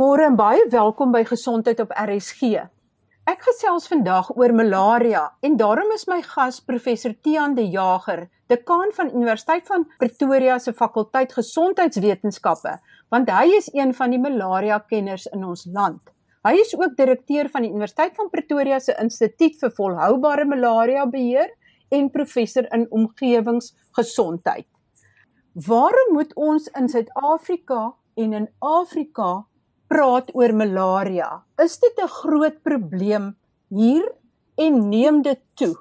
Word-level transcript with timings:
Goeiemôre 0.00 0.30
en 0.30 0.36
baie 0.38 0.62
welkom 0.72 1.10
by 1.12 1.20
Gesondheid 1.28 1.80
op 1.82 1.90
RSG. 1.92 2.62
Ek 3.28 3.42
gesels 3.44 3.84
vandag 3.90 4.30
oor 4.32 4.54
malaria 4.56 5.26
en 5.44 5.58
daarom 5.60 5.90
is 5.92 6.06
my 6.08 6.22
gas 6.24 6.56
professor 6.64 7.12
Tiaan 7.20 7.52
De 7.58 7.66
Jager, 7.68 8.22
dekaan 8.48 8.94
van 8.96 9.10
Universiteit 9.12 9.68
van 9.68 9.84
Pretoria 10.00 10.56
se 10.56 10.72
fakulteit 10.72 11.34
Gesondheidswetenskappe, 11.36 12.72
want 13.12 13.28
hy 13.28 13.58
is 13.58 13.68
een 13.74 13.92
van 13.98 14.16
die 14.16 14.22
malaria 14.22 14.78
kenners 14.88 15.28
in 15.36 15.44
ons 15.44 15.66
land. 15.68 16.00
Hy 16.48 16.54
is 16.62 16.72
ook 16.78 16.96
direkteur 16.96 17.52
van 17.52 17.68
die 17.68 17.72
Universiteit 17.74 18.16
van 18.16 18.32
Pretoria 18.32 18.80
se 18.80 18.96
Instituut 19.04 19.60
vir 19.60 19.76
Volhoubare 19.82 20.48
Malaria 20.48 21.04
Beheer 21.12 21.52
en 21.92 22.08
professor 22.08 22.64
in 22.72 22.88
omgewingsgesondheid. 22.88 24.64
Waarom 25.68 26.16
moet 26.16 26.32
ons 26.40 26.72
in 26.72 26.88
Suid-Afrika 26.88 27.90
en 28.16 28.32
in 28.40 28.50
Afrika 28.64 29.42
praat 29.90 30.30
oor 30.38 30.52
malaria. 30.54 31.28
Is 31.58 31.78
dit 31.82 31.96
'n 31.98 32.08
groot 32.22 32.62
probleem 32.62 33.34
hier 33.68 34.06
en 34.56 34.88
neem 34.88 35.22
dit 35.22 35.40
toe? 35.54 35.74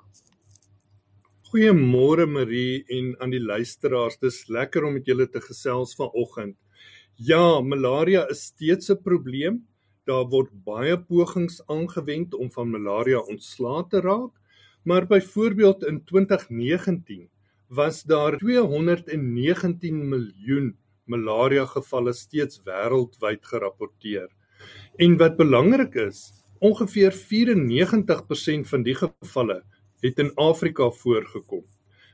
Goeiemôre 1.50 2.26
Marie 2.26 2.86
en 2.88 3.16
aan 3.22 3.30
die 3.30 3.42
luisteraars. 3.42 4.18
Dis 4.18 4.48
lekker 4.48 4.84
om 4.86 4.94
met 4.94 5.06
julle 5.06 5.28
te 5.30 5.42
gesels 5.42 5.96
vanoggend. 5.96 6.58
Ja, 7.16 7.62
malaria 7.62 8.26
is 8.30 8.44
steeds 8.54 8.90
'n 8.90 9.02
probleem. 9.04 9.68
Daar 10.06 10.26
word 10.30 10.50
baie 10.66 10.98
pogings 10.98 11.62
aangewend 11.68 12.34
om 12.34 12.52
van 12.52 12.70
malaria 12.70 13.20
ontslae 13.20 13.88
te 13.90 14.02
raak, 14.02 14.32
maar 14.84 15.06
byvoorbeeld 15.06 15.84
in 15.84 16.04
2019 16.04 17.30
was 17.68 18.04
daar 18.04 18.38
219 18.38 20.10
miljoen 20.10 20.78
malaria 21.10 21.66
gevalle 21.66 22.14
steeds 22.14 22.62
wêreldwyd 22.68 23.46
gerapporteer. 23.52 24.30
En 24.98 25.18
wat 25.18 25.38
belangrik 25.38 25.96
is, 25.96 26.30
ongeveer 26.60 27.12
94% 27.16 28.68
van 28.72 28.84
die 28.84 28.96
gevalle 28.96 29.62
het 30.04 30.20
in 30.20 30.32
Afrika 30.36 30.90
voorgekom. 30.90 31.66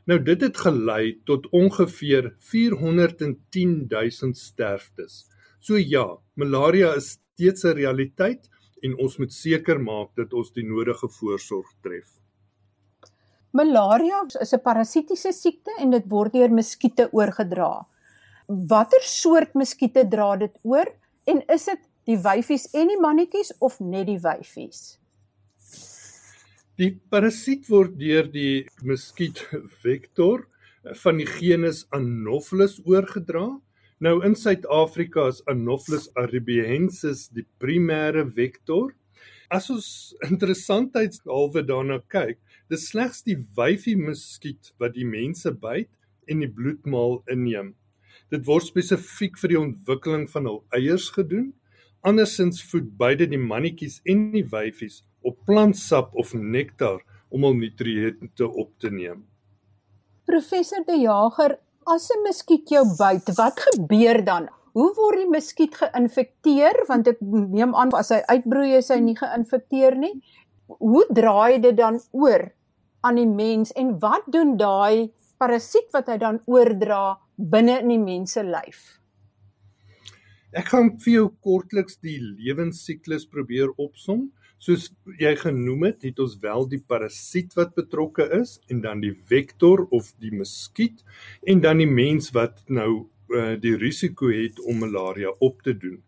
Nou 0.05 0.19
dit 0.21 0.41
het 0.41 0.57
gelei 0.57 1.15
tot 1.25 1.47
ongeveer 1.49 2.35
410 2.51 3.87
000 3.89 4.33
sterftes. 4.37 5.25
So 5.59 5.77
ja, 5.81 6.05
malaria 6.35 6.93
is 6.95 7.17
steeds 7.17 7.65
'n 7.65 7.73
realiteit 7.73 8.49
en 8.81 8.97
ons 8.97 9.17
moet 9.17 9.33
seker 9.33 9.79
maak 9.81 10.13
dat 10.15 10.33
ons 10.33 10.51
die 10.53 10.65
nodige 10.65 11.09
voorsorg 11.09 11.73
tref. 11.81 12.21
Malaria 13.51 14.21
is 14.41 14.53
'n 14.53 14.61
parasitiese 14.61 15.31
siekte 15.31 15.71
en 15.79 15.89
dit 15.89 16.05
word 16.07 16.33
deur 16.33 16.51
muskiete 16.51 17.09
oorgedra 17.11 17.87
watter 18.47 19.01
soort 19.01 19.53
muskiete 19.55 20.05
dra 20.09 20.35
dit 20.37 20.53
oor 20.63 20.89
en 21.25 21.41
is 21.51 21.65
dit 21.69 21.81
die 22.05 22.17
wyfies 22.21 22.67
en 22.77 22.91
die 22.91 23.01
mannetjies 23.01 23.53
of 23.65 23.79
net 23.79 24.07
die 24.09 24.19
wyfies? 24.21 24.97
Die 26.75 26.91
parasiet 27.09 27.69
word 27.71 27.95
deur 27.99 28.27
die 28.27 28.65
muskiet 28.83 29.41
vektor 29.83 30.43
van 31.01 31.21
die 31.21 31.27
genus 31.29 31.85
Anopheles 31.95 32.77
oorgedra. 32.85 33.47
Nou 34.03 34.19
in 34.27 34.35
Suid-Afrika 34.35 35.29
is 35.31 35.41
Anopheles 35.49 36.09
arabiensis 36.19 37.29
die 37.33 37.45
primêre 37.63 38.25
vektor. 38.27 38.91
As 39.49 39.69
ons 39.71 39.87
interessantheidshalwe 40.27 41.63
daarna 41.65 42.01
kyk, 42.11 42.37
dis 42.69 42.89
slegs 42.91 43.23
die 43.25 43.37
wyfie 43.57 43.95
muskiet 43.97 44.73
wat 44.81 44.97
die 44.97 45.07
mense 45.07 45.53
byt 45.55 45.89
en 46.27 46.43
die 46.43 46.51
bloedmaal 46.51 47.21
inneem. 47.31 47.73
Dit 48.33 48.45
word 48.47 48.65
spesifiek 48.65 49.37
vir 49.37 49.51
die 49.53 49.59
ontwikkeling 49.59 50.25
van 50.31 50.47
hul 50.49 50.63
eiers 50.73 51.11
gedoen. 51.13 51.51
Andersins 52.05 52.61
voed 52.71 52.87
beide 52.97 53.27
die 53.29 53.41
mannetjies 53.41 53.99
en 54.09 54.31
die 54.33 54.45
wyfies 54.49 55.03
op 55.25 55.37
plantsap 55.45 56.13
of 56.17 56.33
nektar 56.33 57.03
om 57.29 57.45
hul 57.45 57.57
nutriënte 57.59 58.47
op 58.49 58.71
te 58.81 58.89
neem. 58.93 59.23
Professor 60.25 60.81
De 60.87 60.97
Jager, 60.97 61.57
as 61.85 62.09
'n 62.09 62.23
muskiet 62.25 62.69
jou 62.69 62.85
byt, 62.97 63.29
wat 63.37 63.59
gebeur 63.69 64.23
dan? 64.25 64.49
Hoe 64.73 64.93
word 64.95 65.17
die 65.17 65.29
muskiet 65.29 65.75
geïnfekteer? 65.75 66.85
Want 66.87 67.07
ek 67.07 67.21
neem 67.21 67.75
aan 67.75 67.93
as 67.93 68.09
hy 68.09 68.21
uitbroei 68.27 68.77
is 68.77 68.89
hy 68.89 68.99
nie 68.99 69.15
geïnfekteer 69.15 69.95
nie. 69.95 70.21
Hoe 70.67 71.05
draai 71.13 71.61
dit 71.61 71.77
dan 71.77 71.99
oor 72.11 72.51
aan 73.01 73.15
die 73.15 73.29
mens 73.29 73.71
en 73.71 73.99
wat 73.99 74.25
doen 74.25 74.57
daai 74.57 75.11
parasiet 75.37 75.91
wat 75.93 76.07
hy 76.07 76.17
dan 76.17 76.41
oordra 76.45 77.17
binne 77.37 77.79
in 77.81 77.91
die 77.91 78.01
mens 78.01 78.35
se 78.35 78.43
lyf? 78.43 78.99
Ek 80.55 80.69
gaan 80.71 80.93
vir 81.03 81.11
jou 81.11 81.25
kortliks 81.43 81.97
die 81.99 82.15
lewensiklus 82.21 83.25
probeer 83.27 83.73
opsom. 83.75 84.29
Soos 84.55 84.87
jy 85.19 85.33
genoem 85.35 85.89
het, 85.89 86.05
het 86.07 86.19
ons 86.23 86.37
wel 86.39 86.63
die 86.71 86.79
parasiet 86.79 87.57
wat 87.59 87.75
betrokke 87.75 88.23
is 88.37 88.55
en 88.71 88.79
dan 88.85 89.01
die 89.03 89.11
vektor 89.11 89.83
of 89.91 90.13
die 90.23 90.31
muskiet 90.31 91.03
en 91.43 91.59
dan 91.65 91.83
die 91.83 91.89
mens 91.91 92.31
wat 92.31 92.63
nou 92.71 93.09
uh, 93.35 93.57
die 93.59 93.75
risiko 93.75 94.31
het 94.31 94.61
om 94.63 94.79
malaria 94.85 95.33
op 95.43 95.59
te 95.65 95.75
doen. 95.75 95.99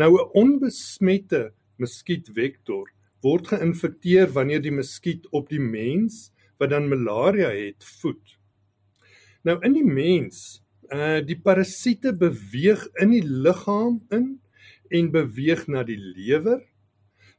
Nou 0.00 0.16
'n 0.16 0.30
onbesmette 0.40 1.52
muskietvektor 1.76 2.88
word 3.20 3.48
geïnfekteer 3.52 4.32
wanneer 4.32 4.62
die 4.62 4.72
muskiet 4.72 5.28
op 5.30 5.48
die 5.48 5.60
mens 5.60 6.32
wat 6.58 6.70
dan 6.70 6.88
malaria 6.88 7.50
het 7.50 7.84
voed. 8.00 8.38
Nou 9.44 9.58
in 9.60 9.72
die 9.76 9.84
mens 9.84 10.61
uh 10.92 11.20
die 11.24 11.38
parasiete 11.40 12.12
beweeg 12.12 12.82
in 13.00 13.14
die 13.14 13.24
liggaam 13.24 14.00
in 14.12 14.26
en 14.92 15.08
beweeg 15.14 15.64
na 15.72 15.84
die 15.88 15.96
lewer. 15.96 16.60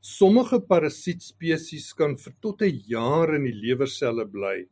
Sommige 0.02 0.60
parasietspesies 0.68 1.92
kan 1.96 2.18
vir 2.18 2.34
tot 2.42 2.62
'n 2.62 2.82
jaar 2.90 3.36
in 3.36 3.46
die 3.46 3.54
lewerselle 3.54 4.26
bly. 4.26 4.66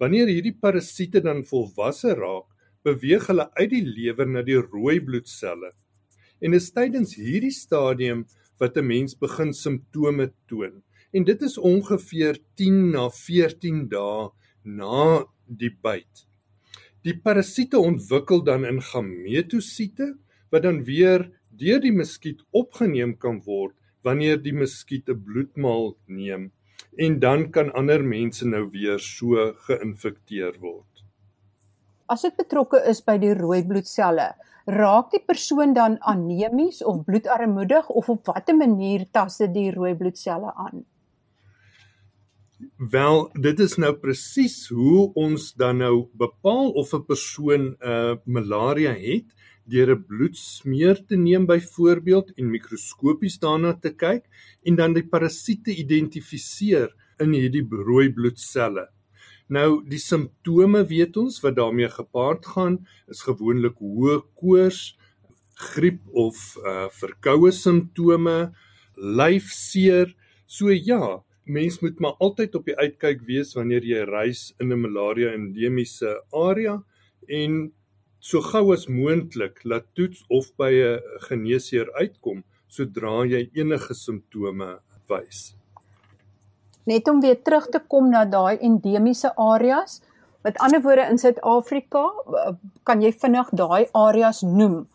Wanneer 0.00 0.26
hierdie 0.26 0.54
parasiete 0.54 1.20
dan 1.22 1.44
volwasse 1.44 2.14
raak, 2.14 2.46
beweeg 2.84 3.26
hulle 3.30 3.48
uit 3.54 3.70
die 3.70 3.86
lewer 3.86 4.26
na 4.26 4.42
die 4.42 4.58
rooi 4.58 4.98
bloedselle. 5.00 5.72
En 6.42 6.50
dit 6.50 6.60
is 6.60 6.70
tydens 6.70 7.14
hierdie 7.14 7.54
stadium 7.54 8.26
wat 8.58 8.76
'n 8.76 8.86
mens 8.86 9.14
begin 9.14 9.52
simptome 9.52 10.32
toon. 10.48 10.82
En 11.14 11.24
dit 11.24 11.42
is 11.42 11.58
ongeveer 11.58 12.38
10 12.54 12.90
na 12.90 13.08
14 13.10 13.88
dae 13.88 14.30
na 14.64 15.24
die 15.46 15.70
byt. 15.70 16.27
Die 17.06 17.14
parasiete 17.14 17.78
ontwikkel 17.78 18.40
dan 18.42 18.64
in 18.66 18.80
gametosiete 18.82 20.16
wat 20.50 20.64
dan 20.64 20.82
weer 20.84 21.28
deur 21.58 21.80
die 21.82 21.94
muskiet 21.94 22.42
opgeneem 22.50 23.14
kan 23.22 23.38
word 23.46 23.76
wanneer 24.06 24.40
die 24.42 24.54
muskiet 24.54 25.08
'n 25.08 25.22
bloedmaal 25.22 25.94
neem 26.06 26.50
en 26.98 27.18
dan 27.20 27.50
kan 27.54 27.70
ander 27.72 28.02
mense 28.02 28.46
nou 28.46 28.64
weer 28.74 28.98
so 28.98 29.52
geïnfekteer 29.66 30.58
word. 30.60 31.04
As 32.08 32.22
dit 32.22 32.36
betrokke 32.36 32.80
is 32.90 33.00
by 33.04 33.18
die 33.18 33.34
rooi 33.34 33.62
bloedselle, 33.62 34.34
raak 34.66 35.10
die 35.12 35.22
persoon 35.22 35.74
dan 35.74 35.98
anemies 36.00 36.82
of 36.82 37.04
bloedarmoedig 37.04 37.88
of 37.88 38.08
op 38.08 38.26
watter 38.26 38.56
manier 38.56 39.06
tas 39.12 39.38
dit 39.38 39.54
die 39.54 39.70
rooi 39.70 39.94
bloedselle 39.94 40.54
aan? 40.54 40.84
Wel, 42.90 43.28
dit 43.38 43.60
is 43.62 43.76
nou 43.78 43.92
presies 44.02 44.56
hoe 44.74 45.12
ons 45.18 45.52
dan 45.54 45.78
nou 45.78 46.08
bepaal 46.18 46.72
of 46.80 46.90
'n 46.94 47.04
persoon 47.06 47.76
uh, 47.78 48.16
malaria 48.26 48.94
het 48.98 49.30
deur 49.64 49.94
'n 49.94 50.04
bloedsmeer 50.10 50.98
te 51.06 51.16
neem 51.16 51.46
byvoorbeeld 51.46 52.32
en 52.34 52.50
mikroskopies 52.50 53.38
daarna 53.38 53.72
te 53.74 53.92
kyk 53.94 54.24
en 54.62 54.74
dan 54.74 54.92
die 54.92 55.06
parasiete 55.06 55.70
identifiseer 55.70 56.90
in 57.20 57.32
hierdie 57.32 57.66
rooi 57.70 58.10
bloedselle. 58.12 58.88
Nou 59.48 59.84
die 59.86 60.02
simptome 60.02 60.82
weet 60.86 61.16
ons 61.16 61.40
wat 61.40 61.56
daarmee 61.56 61.88
gepaard 61.88 62.46
gaan 62.46 62.86
is 63.06 63.22
gewoonlik 63.22 63.78
hoë 63.78 64.22
koors, 64.34 64.98
griep 65.54 66.02
of 66.10 66.56
uh 66.66 66.88
verkoue 66.90 67.52
simptome, 67.52 68.52
lyfseer. 68.96 70.16
So 70.46 70.70
ja, 70.70 71.22
mens 71.48 71.80
moet 71.80 72.00
maar 72.00 72.16
altyd 72.24 72.54
op 72.54 72.68
die 72.68 72.76
uitkyk 72.76 73.24
wees 73.26 73.54
wanneer 73.56 73.84
jy 73.84 74.04
reis 74.08 74.52
in 74.60 74.72
'n 74.72 74.80
malaria 74.80 75.32
endemiese 75.32 76.22
area 76.32 76.82
en 77.28 77.72
so 78.20 78.40
gou 78.40 78.72
as 78.72 78.86
moontlik 78.86 79.64
laat 79.64 79.86
toets 79.94 80.24
of 80.28 80.50
by 80.56 80.72
'n 80.72 81.00
geneesheer 81.28 81.92
uitkom 81.94 82.44
sodra 82.68 83.24
jy 83.24 83.50
enige 83.54 83.94
simptome 83.94 84.78
wys. 85.08 85.54
Net 86.84 87.08
om 87.08 87.20
weer 87.20 87.42
terug 87.42 87.68
te 87.68 87.80
kom 87.80 88.10
na 88.10 88.24
daai 88.24 88.58
endemiese 88.58 89.32
areas, 89.36 90.00
met 90.42 90.58
ander 90.58 90.80
woorde 90.80 91.08
in 91.10 91.18
Suid-Afrika, 91.18 92.04
kan 92.82 93.02
jy 93.02 93.12
vinnig 93.12 93.50
daai 93.52 93.88
areas 93.92 94.42
noem 94.42 94.86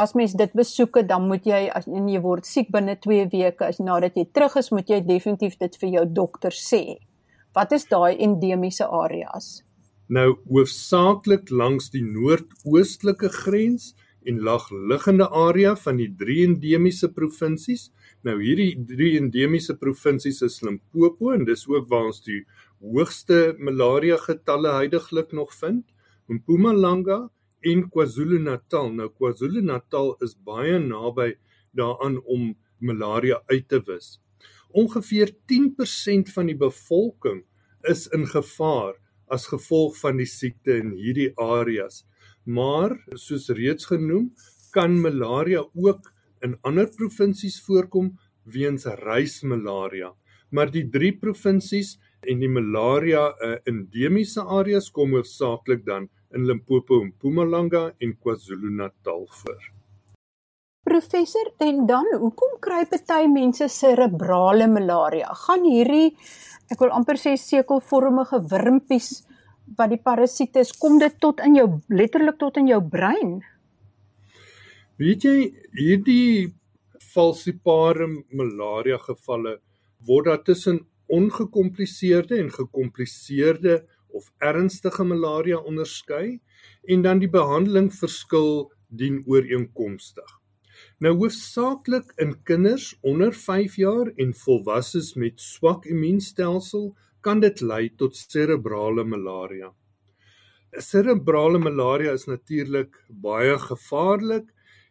as 0.00 0.14
mens 0.18 0.34
dit 0.38 0.52
besoek 0.58 1.00
het, 1.00 1.08
dan 1.10 1.26
moet 1.30 1.46
jy 1.46 1.64
as 1.74 1.86
en 1.86 2.08
jy 2.10 2.20
word 2.24 2.46
siek 2.48 2.70
binne 2.74 2.96
2 3.00 3.28
weke, 3.32 3.66
as 3.66 3.80
nadat 3.80 4.16
jy 4.18 4.26
terug 4.34 4.56
is, 4.60 4.70
moet 4.74 4.90
jy 4.90 5.00
definitief 5.06 5.58
dit 5.60 5.76
vir 5.82 5.92
jou 5.96 6.06
dokter 6.20 6.54
sê. 6.56 6.98
Wat 7.54 7.72
is 7.76 7.84
daai 7.90 8.16
endemiese 8.24 8.88
areas? 8.88 9.60
Nou 10.12 10.34
hoofsaaklik 10.50 11.50
langs 11.52 11.90
die 11.92 12.02
noordoostelike 12.04 13.30
grens 13.32 13.92
en 14.28 14.40
laagliggende 14.46 15.28
area 15.30 15.74
van 15.84 15.98
die 16.00 16.10
drie 16.18 16.42
endemiese 16.46 17.10
provinsies. 17.12 17.90
Nou 18.26 18.38
hierdie 18.40 18.74
drie 18.88 19.14
endemiese 19.18 19.76
provinsies 19.78 20.42
is 20.46 20.60
Limpopo 20.62 21.32
en 21.34 21.46
dis 21.48 21.64
ook 21.68 21.88
waar 21.90 22.10
ons 22.10 22.22
die 22.26 22.42
hoogste 22.82 23.54
malaria 23.58 24.18
getalle 24.20 24.74
heidaglik 24.78 25.32
nog 25.32 25.54
vind. 25.58 25.84
Mpumalanga 26.30 27.28
en 27.62 27.86
KwaZulu-Natal. 27.90 28.92
Nou 28.98 29.08
KwaZulu-Natal 29.12 30.16
is 30.24 30.34
baie 30.34 30.78
naby 30.82 31.32
daaraan 31.76 32.18
om 32.24 32.52
malaria 32.82 33.40
uit 33.50 33.68
te 33.68 33.80
wis. 33.86 34.18
Ongeveer 34.72 35.34
10% 35.50 36.32
van 36.34 36.48
die 36.48 36.56
bevolking 36.58 37.42
is 37.88 38.06
in 38.14 38.26
gevaar 38.26 38.96
as 39.32 39.48
gevolg 39.50 39.96
van 40.00 40.18
die 40.20 40.28
siekte 40.28 40.78
in 40.80 40.92
hierdie 40.96 41.30
areas. 41.40 42.02
Maar 42.44 42.96
soos 43.14 43.48
reeds 43.54 43.86
genoem, 43.90 44.32
kan 44.72 44.96
malaria 45.00 45.62
ook 45.74 46.10
in 46.42 46.56
ander 46.66 46.88
provinsies 46.96 47.60
voorkom 47.64 48.12
weens 48.48 48.86
reismalaria. 49.04 50.12
Maar 50.50 50.72
die 50.72 50.84
drie 50.90 51.12
provinsies 51.16 51.96
en 52.28 52.42
die 52.42 52.50
malaria 52.50 53.28
uh, 53.32 53.54
endemiese 53.68 54.42
areas 54.42 54.90
kom 54.94 55.14
hoofsaaklik 55.16 55.84
dan 55.86 56.08
in 56.34 56.46
Limpopo 56.48 57.00
en 57.00 57.12
Mpumalanga 57.12 57.92
en 57.98 58.16
KwaZulu-Natal 58.18 59.26
voor. 59.28 59.62
Professor, 60.82 61.52
en 61.62 61.84
dan 61.86 62.08
hoekom 62.18 62.56
kry 62.60 62.82
party 62.90 63.26
mense 63.30 63.68
serebrale 63.70 64.66
malaria? 64.68 65.30
Gaan 65.46 65.62
hierdie 65.68 66.16
ek 66.72 66.80
wil 66.82 66.94
amper 66.96 67.20
sê 67.20 67.36
sekelvormige 67.38 68.40
wurmpies 68.50 69.22
wat 69.78 69.92
die 69.92 70.00
parasiet 70.02 70.56
is, 70.58 70.72
kom 70.74 70.98
dit 70.98 71.14
tot 71.22 71.40
in 71.44 71.54
jou 71.56 71.68
letterlik 71.92 72.38
tot 72.40 72.58
in 72.58 72.68
jou 72.72 72.80
brein? 72.82 73.38
Weet 75.00 75.24
jy, 75.26 75.36
hierdie 75.78 76.50
falciparum 77.12 78.22
malaria 78.34 78.98
gevalle 79.00 79.58
word 80.08 80.28
daar 80.30 80.42
tussen 80.46 80.82
ongekompliseerde 81.12 82.38
en 82.40 82.50
gekompliseerde 82.50 83.82
of 84.12 84.30
ernstige 84.38 85.04
malaria 85.04 85.58
onderskei 85.58 86.40
en 86.88 87.02
dan 87.02 87.20
die 87.22 87.30
behandeling 87.30 87.90
verskil 87.94 88.70
dien 88.88 89.22
ooreenkomstig. 89.26 90.38
Nou 91.02 91.14
hoofsaaklik 91.18 92.12
in 92.22 92.36
kinders 92.46 92.92
onder 93.02 93.32
5 93.34 93.76
jaar 93.76 94.10
en 94.16 94.34
volwasses 94.44 95.14
met 95.18 95.40
swak 95.40 95.86
immuunstelsel 95.90 96.92
kan 97.20 97.40
dit 97.42 97.60
lei 97.60 97.88
tot 97.98 98.16
serebrale 98.16 99.04
malaria. 99.04 99.72
Serebrale 100.78 101.58
malaria 101.58 102.14
is 102.16 102.26
natuurlik 102.26 102.96
baie 103.08 103.58
gevaarlik 103.58 104.48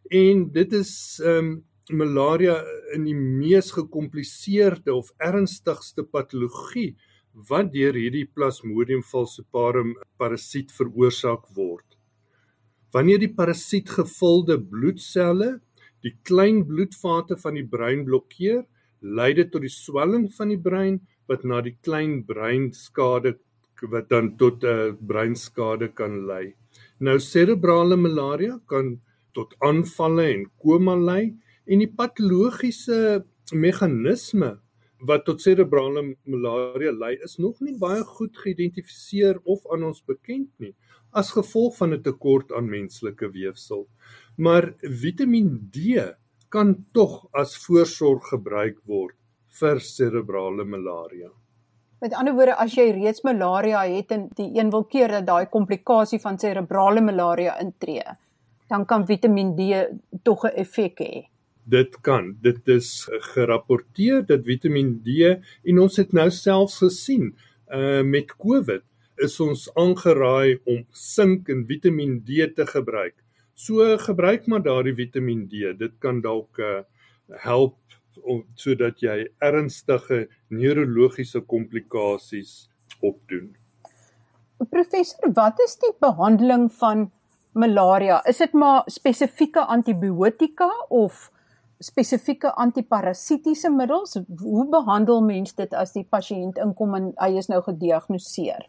en 0.10 0.48
dit 0.54 0.80
is 0.80 0.94
ehm 1.24 1.38
um, 1.38 1.52
malaria 1.92 2.54
in 2.96 3.04
die 3.04 3.16
mees 3.18 3.72
gekompliseerde 3.76 4.94
of 4.96 5.10
ernstigste 5.20 6.06
patologie 6.08 6.94
wat 7.34 7.72
deur 7.74 7.96
hierdie 7.96 8.28
Plasmodium 8.28 9.04
falciparum 9.04 9.96
parasiet 10.20 10.72
veroorsaak 10.76 11.48
word. 11.56 11.86
Wanneer 12.92 13.22
die 13.24 13.32
parasiet 13.32 13.90
gevulde 13.90 14.58
bloedselle 14.60 15.60
die 16.04 16.16
klein 16.28 16.64
bloedvate 16.68 17.38
van 17.38 17.56
die 17.60 17.68
brein 17.68 18.04
blokkeer, 18.08 18.66
lei 19.02 19.32
dit 19.38 19.52
tot 19.54 19.64
die 19.64 19.72
swelling 19.72 20.28
van 20.34 20.52
die 20.52 20.60
brein 20.60 21.00
wat 21.30 21.46
na 21.48 21.62
die 21.64 21.78
klein 21.86 22.22
breinskade 22.28 23.38
wat 23.90 24.10
dan 24.10 24.36
tot 24.38 24.64
'n 24.64 24.68
uh, 24.68 24.88
eh, 24.88 24.94
breinskade 24.94 25.88
kan 25.96 26.28
lei. 26.28 26.54
Nou 27.00 27.18
cerebrale 27.20 27.98
malaria 27.98 28.60
kan 28.68 29.00
tot 29.34 29.56
aanvalle 29.60 30.26
en 30.34 30.44
koma 30.62 30.96
lei 30.96 31.34
en 31.66 31.80
die 31.80 31.90
patologiese 31.90 33.26
meganisme 33.54 34.60
wat 35.08 35.26
tot 35.26 35.42
cerebrale 35.42 36.16
malaria 36.24 36.92
lei 36.92 37.16
is 37.24 37.38
nog 37.38 37.60
nie 37.60 37.78
baie 37.78 38.04
goed 38.04 38.38
geïdentifiseer 38.38 39.40
of 39.44 39.66
aan 39.74 39.84
ons 39.84 40.04
bekend 40.06 40.50
nie 40.60 40.76
as 41.12 41.32
gevolg 41.36 41.76
van 41.78 41.94
'n 41.94 42.02
tekort 42.02 42.52
aan 42.52 42.70
menslike 42.70 43.32
weefsel. 43.32 43.88
Maar 44.38 44.74
Vitamien 44.80 45.70
D 45.72 45.78
kan 46.50 46.86
tog 46.92 47.28
as 47.32 47.58
voorsorg 47.58 48.28
gebruik 48.28 48.78
word 48.86 49.16
vir 49.60 49.80
cerebrale 49.80 50.64
malaria. 50.64 51.30
Met 52.02 52.14
ander 52.14 52.34
woorde, 52.34 52.56
as 52.56 52.74
jy 52.76 52.92
reeds 52.92 53.22
malaria 53.22 53.84
het 53.86 54.12
en 54.12 54.30
die 54.36 54.50
een 54.60 54.70
wil 54.70 54.84
keer 54.84 55.08
dat 55.08 55.26
daai 55.26 55.46
komplikasie 55.46 56.20
van 56.20 56.40
cerebrale 56.40 57.02
malaria 57.02 57.60
intree, 57.60 58.16
dan 58.68 58.86
kan 58.86 59.06
Vitamiin 59.06 59.56
D 59.56 59.62
tog 60.24 60.46
'n 60.46 60.56
effek 60.56 61.00
hê. 61.00 61.28
Dit 61.64 62.00
kan. 62.02 62.36
Dit 62.42 62.68
is 62.68 63.08
gerapporteer 63.34 64.26
dat 64.26 64.46
Vitamiin 64.46 65.02
D 65.06 65.36
en 65.64 65.80
ons 65.80 65.98
het 65.98 66.14
nou 66.14 66.30
selfs 66.34 66.80
gesien 66.82 67.34
uh 67.72 68.02
met 68.04 68.34
COVID 68.36 68.84
is 69.22 69.38
ons 69.40 69.68
aangeraai 69.78 70.60
om 70.66 70.82
sink 70.92 71.50
en 71.50 71.66
Vitamiin 71.70 72.20
D 72.26 72.48
te 72.56 72.66
gebruik. 72.66 73.16
So 73.54 73.98
gebruik 73.98 74.48
maar 74.48 74.64
daardie 74.66 74.96
Vitamiin 74.98 75.46
D. 75.48 75.78
Dit 75.78 76.00
kan 76.00 76.22
dalk 76.22 76.58
uh 76.60 76.82
help 77.46 77.78
om 78.28 78.44
sodat 78.60 79.00
jy 79.04 79.30
ernstige 79.40 80.26
neurologiese 80.50 81.42
komplikasies 81.48 82.68
opdoen. 83.00 83.54
Professor, 84.70 85.32
wat 85.34 85.60
is 85.64 85.78
die 85.82 85.94
behandeling 86.04 86.68
van 86.78 87.08
malaria? 87.58 88.20
Is 88.30 88.42
dit 88.44 88.54
maar 88.54 88.84
spesifieke 88.92 89.64
antibiotika 89.66 90.70
of 90.90 91.30
spesifieke 91.82 92.52
antiparasitiese 92.62 93.72
middels? 93.74 94.18
Hoe 94.40 94.68
behandel 94.70 95.24
mens 95.26 95.56
dit 95.58 95.74
as 95.74 95.94
die 95.96 96.06
pasiënt 96.06 96.62
inkom 96.62 96.96
en 96.98 97.12
hy 97.20 97.34
is 97.42 97.50
nou 97.52 97.62
gediagnoseer? 97.66 98.68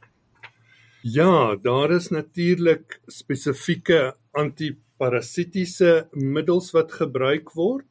Ja, 1.03 1.56
daar 1.59 1.93
is 1.93 2.11
natuurlik 2.14 3.00
spesifieke 3.11 4.14
antiparasitiese 4.38 6.09
middels 6.12 6.70
wat 6.76 6.93
gebruik 6.94 7.55
word. 7.59 7.88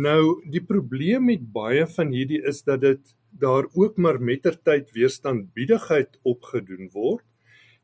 Nou 0.00 0.40
die 0.48 0.62
probleem 0.64 1.28
met 1.28 1.50
baie 1.52 1.84
van 1.96 2.14
hierdie 2.16 2.40
is 2.48 2.62
dat 2.64 2.80
dit 2.80 3.12
daar 3.40 3.68
ook 3.76 3.98
maar 4.00 4.20
mettertyd 4.20 4.90
weerstandbiedigheid 4.96 6.18
opgedoen 6.28 6.88
word 6.92 7.24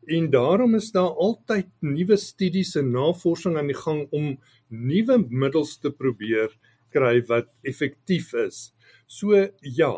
en 0.09 0.31
daarom 0.31 0.75
is 0.75 0.91
daar 0.93 1.13
altyd 1.21 1.69
nuwe 1.85 2.17
studies 2.17 2.75
en 2.81 2.91
navorsing 2.91 3.59
aan 3.61 3.69
die 3.69 3.77
gang 3.77 4.07
om 4.11 4.39
nuwe 4.71 5.19
middels 5.29 5.77
te 5.83 5.91
probeer 5.91 6.53
kry 6.95 7.21
wat 7.29 7.51
effektief 7.67 8.35
is. 8.35 8.73
So 9.07 9.37
ja. 9.63 9.93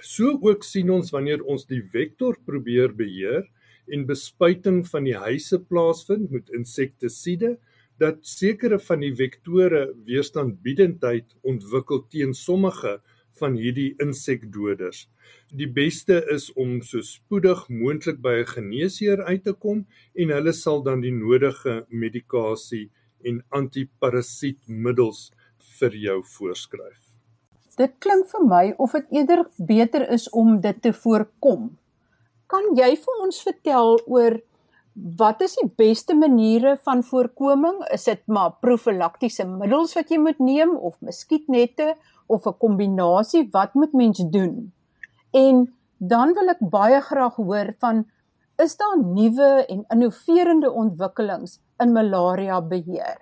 So 0.00 0.36
ook 0.40 0.64
sien 0.64 0.90
ons 0.94 1.10
wanneer 1.12 1.42
ons 1.42 1.66
die 1.68 1.82
vektor 1.82 2.38
probeer 2.46 2.94
beheer 2.96 3.48
en 3.90 4.06
bespuiting 4.06 4.84
van 4.86 5.08
die 5.08 5.18
huise 5.18 5.58
plaasvind 5.66 6.30
met 6.30 6.52
insektisiede 6.54 7.56
dat 8.00 8.22
sekere 8.24 8.78
van 8.80 9.02
die 9.04 9.12
vektore 9.12 9.90
weerstandbiedendheid 10.06 11.34
ontwikkel 11.44 12.04
teen 12.08 12.32
sommige 12.34 13.00
van 13.40 13.56
hierdie 13.58 13.92
insekdoders. 14.02 15.04
Die 15.52 15.68
beste 15.68 16.20
is 16.32 16.48
om 16.58 16.80
so 16.86 17.02
spoedig 17.04 17.66
moontlik 17.68 18.20
by 18.22 18.40
'n 18.40 18.52
geneesheer 18.54 19.22
uit 19.24 19.44
te 19.44 19.52
kom 19.52 19.86
en 20.14 20.32
hulle 20.36 20.52
sal 20.52 20.82
dan 20.82 21.00
die 21.00 21.12
nodige 21.12 21.84
medikasie 21.88 22.90
en 23.24 23.42
antiparasietmiddels 23.50 25.30
vir 25.78 25.96
jou 25.96 26.18
voorskryf. 26.36 26.98
Dit 27.78 27.96
klink 28.02 28.28
vir 28.28 28.44
my 28.44 28.64
of 28.78 28.92
dit 28.92 29.16
eerder 29.20 29.44
beter 29.56 30.04
is 30.12 30.28
om 30.36 30.58
dit 30.60 30.82
te 30.82 30.92
voorkom. 30.92 31.70
Kan 32.50 32.72
jy 32.76 32.92
vir 32.98 33.24
ons 33.24 33.42
vertel 33.46 34.00
oor 34.10 34.40
wat 35.20 35.40
is 35.46 35.54
die 35.60 35.70
beste 35.78 36.16
maniere 36.18 36.74
van 36.84 37.02
voorkoming? 37.06 37.78
Is 37.94 38.04
dit 38.10 38.20
maar 38.26 38.56
profylaktiese 38.60 39.46
middels 39.48 39.94
wat 39.96 40.10
jy 40.10 40.18
moet 40.20 40.40
neem 40.42 40.74
of 40.76 40.98
muskietnette 41.00 41.94
of 42.26 42.46
'n 42.46 42.58
kombinasie? 42.58 43.48
Wat 43.52 43.74
moet 43.74 43.92
mens 43.92 44.18
doen? 44.18 44.72
En 45.32 45.72
dan 45.98 46.34
wil 46.34 46.48
ek 46.48 46.60
baie 46.60 47.00
graag 47.00 47.36
hoor 47.36 47.74
van 47.78 48.04
is 48.58 48.76
daar 48.76 48.98
nuwe 48.98 49.64
en 49.68 49.84
innoverende 49.88 50.70
ontwikkelings 50.70 51.60
in 51.82 51.92
malaria 51.96 52.60
beheer? 52.60 53.18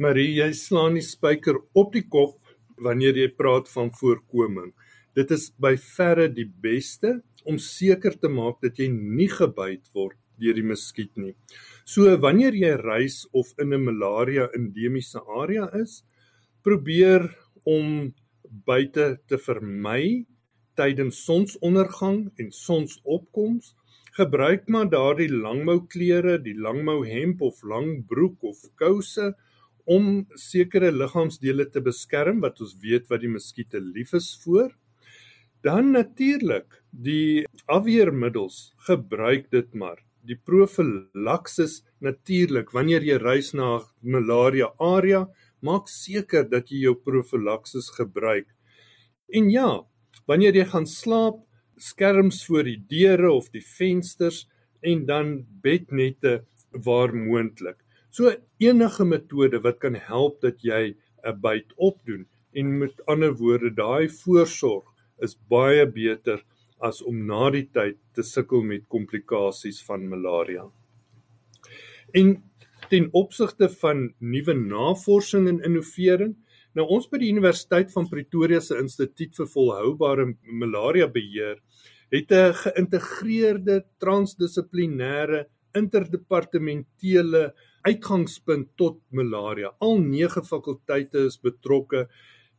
Marie, 0.00 0.30
jy 0.40 0.52
slaan 0.56 0.96
die 0.96 1.04
spyker 1.04 1.58
op 1.76 1.92
die 1.92 2.06
kop 2.08 2.38
wanneer 2.80 3.18
jy 3.20 3.28
praat 3.36 3.68
van 3.68 3.90
voorkoming. 3.92 4.72
Dit 5.16 5.32
is 5.34 5.50
by 5.60 5.74
verre 5.76 6.28
die 6.32 6.46
beste 6.48 7.18
om 7.44 7.58
seker 7.60 8.16
te 8.20 8.30
maak 8.32 8.60
dat 8.64 8.78
jy 8.80 8.88
nie 8.92 9.28
gebyt 9.28 9.90
word 9.96 10.16
deur 10.40 10.56
die 10.56 10.64
muskiet 10.64 11.12
nie. 11.20 11.34
So 11.84 12.08
wanneer 12.22 12.56
jy 12.56 12.72
reis 12.80 13.26
of 13.36 13.52
in 13.60 13.74
'n 13.74 13.84
malaria 13.84 14.48
endemiese 14.56 15.20
area 15.20 15.68
is, 15.74 16.02
probeer 16.64 17.28
om 17.64 18.14
buite 18.66 19.18
te 19.28 19.36
vermy 19.38 20.26
tydens 20.76 21.24
sonsondergang 21.26 22.30
en 22.38 22.50
sonsopkoms 22.50 23.74
gebruik 24.16 24.68
maar 24.68 24.88
daardie 24.90 25.30
langmou 25.30 25.80
klere, 25.90 26.38
die 26.42 26.56
langmou 26.56 27.04
hemp 27.06 27.42
of 27.42 27.62
lang 27.62 28.00
broek 28.08 28.42
of 28.50 28.62
kouse 28.80 29.32
om 29.90 30.26
sekere 30.38 30.90
liggaamsdele 30.94 31.66
te 31.72 31.82
beskerm 31.82 32.42
wat 32.44 32.60
ons 32.62 32.76
weet 32.82 33.08
wat 33.10 33.22
die 33.24 33.32
muskiete 33.32 33.80
lief 33.80 34.14
is 34.14 34.32
vir. 34.44 34.70
Dan 35.64 35.92
natuurlik 35.92 36.80
die 36.90 37.46
afweermiddels, 37.68 38.72
gebruik 38.86 39.50
dit 39.52 39.74
maar. 39.74 39.98
Die 40.24 40.36
profilaksis 40.36 41.80
natuurlik 42.00 42.72
wanneer 42.76 43.04
jy 43.04 43.18
reis 43.20 43.52
na 43.56 43.80
malaria 44.00 44.70
area, 44.80 45.26
maak 45.60 45.88
seker 45.92 46.48
dat 46.48 46.72
jy 46.72 46.86
jou 46.86 46.96
profilaksis 46.96 47.90
gebruik. 47.96 48.48
En 49.32 49.50
ja, 49.52 49.68
wanneer 50.26 50.56
jy 50.56 50.66
gaan 50.72 50.88
slaap, 50.88 51.42
skerms 51.82 52.44
voor 52.46 52.66
die 52.68 52.78
deure 52.88 53.32
of 53.32 53.50
die 53.54 53.64
vensters 53.64 54.44
en 54.80 55.06
dan 55.06 55.46
bednette 55.62 56.40
waar 56.84 57.14
moontlik. 57.14 57.78
So 58.10 58.32
enige 58.58 59.04
metode 59.04 59.60
wat 59.64 59.78
kan 59.82 59.94
help 59.94 60.40
dat 60.40 60.62
jy 60.62 60.96
'n 61.24 61.40
byt 61.40 61.72
opdoen 61.76 62.26
en 62.52 62.78
met 62.78 63.06
ander 63.06 63.34
woorde 63.34 63.70
daai 63.70 64.08
voorsorg 64.08 64.84
is 65.22 65.36
baie 65.48 65.86
beter 65.86 66.42
as 66.80 67.02
om 67.02 67.26
na 67.26 67.50
die 67.50 67.66
tyd 67.72 67.98
te 68.16 68.22
sukkel 68.22 68.62
met 68.62 68.88
komplikasies 68.88 69.82
van 69.84 70.08
malaria. 70.08 70.64
En 72.12 72.42
ten 72.88 73.08
opsigte 73.12 73.68
van 73.68 74.14
nuwe 74.18 74.54
navorsing 74.54 75.48
en 75.48 75.60
innovering, 75.62 76.34
nou 76.74 76.86
ons 76.86 77.08
by 77.10 77.18
die 77.18 77.30
Universiteit 77.32 77.92
van 77.92 78.08
Pretoria 78.08 78.60
se 78.60 78.78
Instituut 78.78 79.34
vir 79.36 79.48
Volhoubare 79.54 80.26
Malaria 80.44 81.08
Beheer 81.08 81.58
het 82.10 82.32
'n 82.32 82.52
geïntegreerde 82.64 83.84
transdissiplinêre 83.98 85.46
interdepartementele 85.74 87.54
uitgangspunt 87.82 88.68
tot 88.76 88.98
malaria. 89.10 89.72
Al 89.78 89.98
9 89.98 90.44
fakulteite 90.44 91.26
is 91.26 91.38
betrokke 91.40 92.08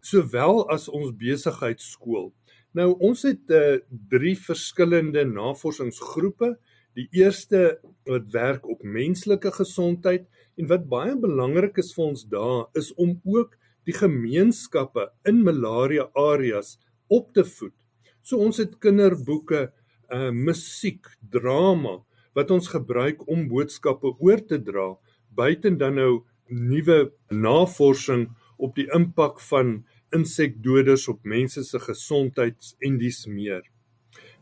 sowel 0.02 0.64
as 0.70 0.90
ons 0.90 1.12
besigheidskool. 1.18 2.32
Nou 2.74 2.96
ons 3.04 3.24
het 3.28 3.52
uh, 3.52 3.80
drie 4.10 4.36
verskillende 4.40 5.26
navorsingsgroepe. 5.28 6.56
Die 6.96 7.08
eerste 7.12 7.80
wat 8.08 8.32
werk 8.32 8.68
op 8.68 8.84
menslike 8.84 9.52
gesondheid 9.52 10.26
en 10.60 10.68
wat 10.68 10.88
baie 10.92 11.16
belangrik 11.16 11.78
is 11.78 11.94
vir 11.96 12.06
ons 12.06 12.24
daar 12.28 12.66
is 12.80 12.92
om 13.00 13.20
ook 13.24 13.56
die 13.88 13.96
gemeenskappe 13.96 15.08
in 15.28 15.42
malaria 15.46 16.08
areas 16.18 16.78
op 17.12 17.32
te 17.34 17.46
voed. 17.48 17.76
So 18.22 18.42
ons 18.42 18.62
het 18.62 18.78
kinderboeke, 18.82 19.70
uh 20.12 20.32
musiek, 20.36 21.08
drama 21.32 22.02
wat 22.36 22.52
ons 22.52 22.70
gebruik 22.72 23.24
om 23.32 23.48
boodskappe 23.52 24.14
oor 24.20 24.40
te 24.48 24.60
dra, 24.64 24.94
buiten 25.36 25.78
dan 25.80 25.98
nou 26.00 26.12
nuwe 26.52 27.12
navorsing 27.32 28.30
op 28.62 28.76
die 28.76 28.88
impak 28.96 29.40
van 29.50 29.82
insekdoders 30.16 31.08
op 31.12 31.24
mense 31.28 31.64
se 31.64 31.80
gesondheid 31.80 32.74
en 32.84 32.98
dies 33.00 33.26
meer. 33.28 33.64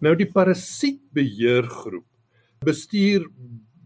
Nou 0.02 0.16
die 0.18 0.30
parasietbeheergroep 0.30 2.06
bestuur 2.66 3.28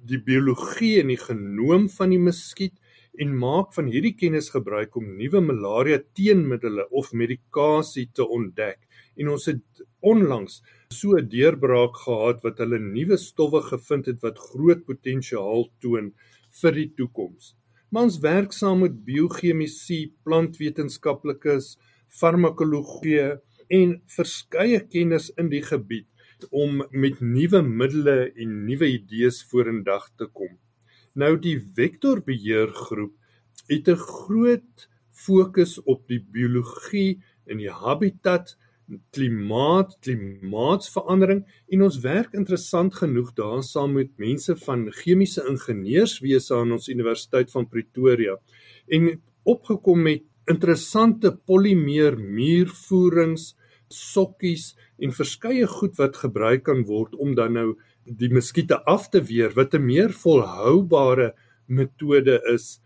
die 0.03 0.19
biologie 0.19 0.99
en 1.01 1.11
die 1.13 1.19
genoom 1.19 1.87
van 1.91 2.11
die 2.13 2.21
muskiet 2.21 2.75
en 3.21 3.33
maak 3.37 3.73
van 3.75 3.89
hierdie 3.93 4.15
kennis 4.17 4.49
gebruik 4.53 4.95
om 4.97 5.11
nuwe 5.17 5.41
malaria 5.41 5.99
teenmiddele 6.17 6.87
of 6.89 7.11
medikasie 7.13 8.07
te 8.13 8.25
ontdek 8.25 8.79
en 9.21 9.29
ons 9.35 9.45
het 9.51 9.83
onlangs 10.01 10.61
so 10.89 11.17
'n 11.17 11.29
deurbraak 11.29 11.95
gehad 12.05 12.43
wat 12.45 12.57
hulle 12.57 12.79
nuwe 12.79 13.17
stowwe 13.17 13.61
gevind 13.71 14.05
het 14.05 14.21
wat 14.21 14.45
groot 14.49 14.85
potensiaal 14.85 15.69
toon 15.81 16.13
vir 16.61 16.71
die 16.71 16.89
toekoms. 16.97 17.55
Maar 17.91 18.03
ons 18.03 18.19
werk 18.19 18.53
saam 18.53 18.79
met 18.79 19.03
biochemiese, 19.05 20.11
plantwetenskaplikes, 20.25 21.77
farmakologie 22.09 23.37
en 23.69 24.01
verskeie 24.07 24.79
kenners 24.87 25.29
in 25.37 25.49
die 25.49 25.61
gebied 25.61 26.09
om 26.49 26.83
met 26.91 27.21
nuwe 27.21 27.61
middele 27.61 28.31
en 28.35 28.65
nuwe 28.65 28.89
idees 28.97 29.43
vorendag 29.51 30.09
te 30.17 30.25
kom. 30.25 30.57
Nou 31.13 31.35
die 31.37 31.59
vektorbeheergroep 31.77 33.13
het 33.69 33.87
'n 33.87 33.95
groot 33.95 34.89
fokus 35.11 35.77
op 35.83 36.07
die 36.07 36.19
biologie 36.19 37.21
en 37.45 37.57
die 37.57 37.69
habitat 37.69 38.57
klimaat, 39.11 39.95
klimaatsverandering 40.01 41.45
en 41.71 41.81
ons 41.81 41.99
werk 42.03 42.33
interessant 42.33 42.95
genoeg 42.95 43.31
daar 43.37 43.63
saam 43.63 43.93
met 43.93 44.17
mense 44.17 44.55
van 44.65 44.91
chemiese 44.91 45.45
ingenieurswese 45.49 46.55
aan 46.55 46.71
ons 46.71 46.89
Universiteit 46.89 47.51
van 47.51 47.67
Pretoria 47.67 48.37
en 48.87 49.21
opgekom 49.43 50.01
met 50.01 50.23
interessante 50.49 51.31
polimeer 51.45 52.17
muurvoerings, 52.17 53.53
sokkies 53.87 54.73
en 54.99 55.13
verskeie 55.15 55.67
goed 55.67 55.95
wat 55.97 56.17
gebruik 56.17 56.63
kan 56.63 56.83
word 56.89 57.15
om 57.15 57.35
dan 57.35 57.53
nou 57.53 57.69
die 58.05 58.29
muskiete 58.29 58.79
af 58.89 59.09
te 59.09 59.21
weer 59.21 59.53
wat 59.55 59.73
'n 59.73 59.85
meer 59.85 60.11
volhoubare 60.11 61.33
metode 61.67 62.41
is. 62.53 62.81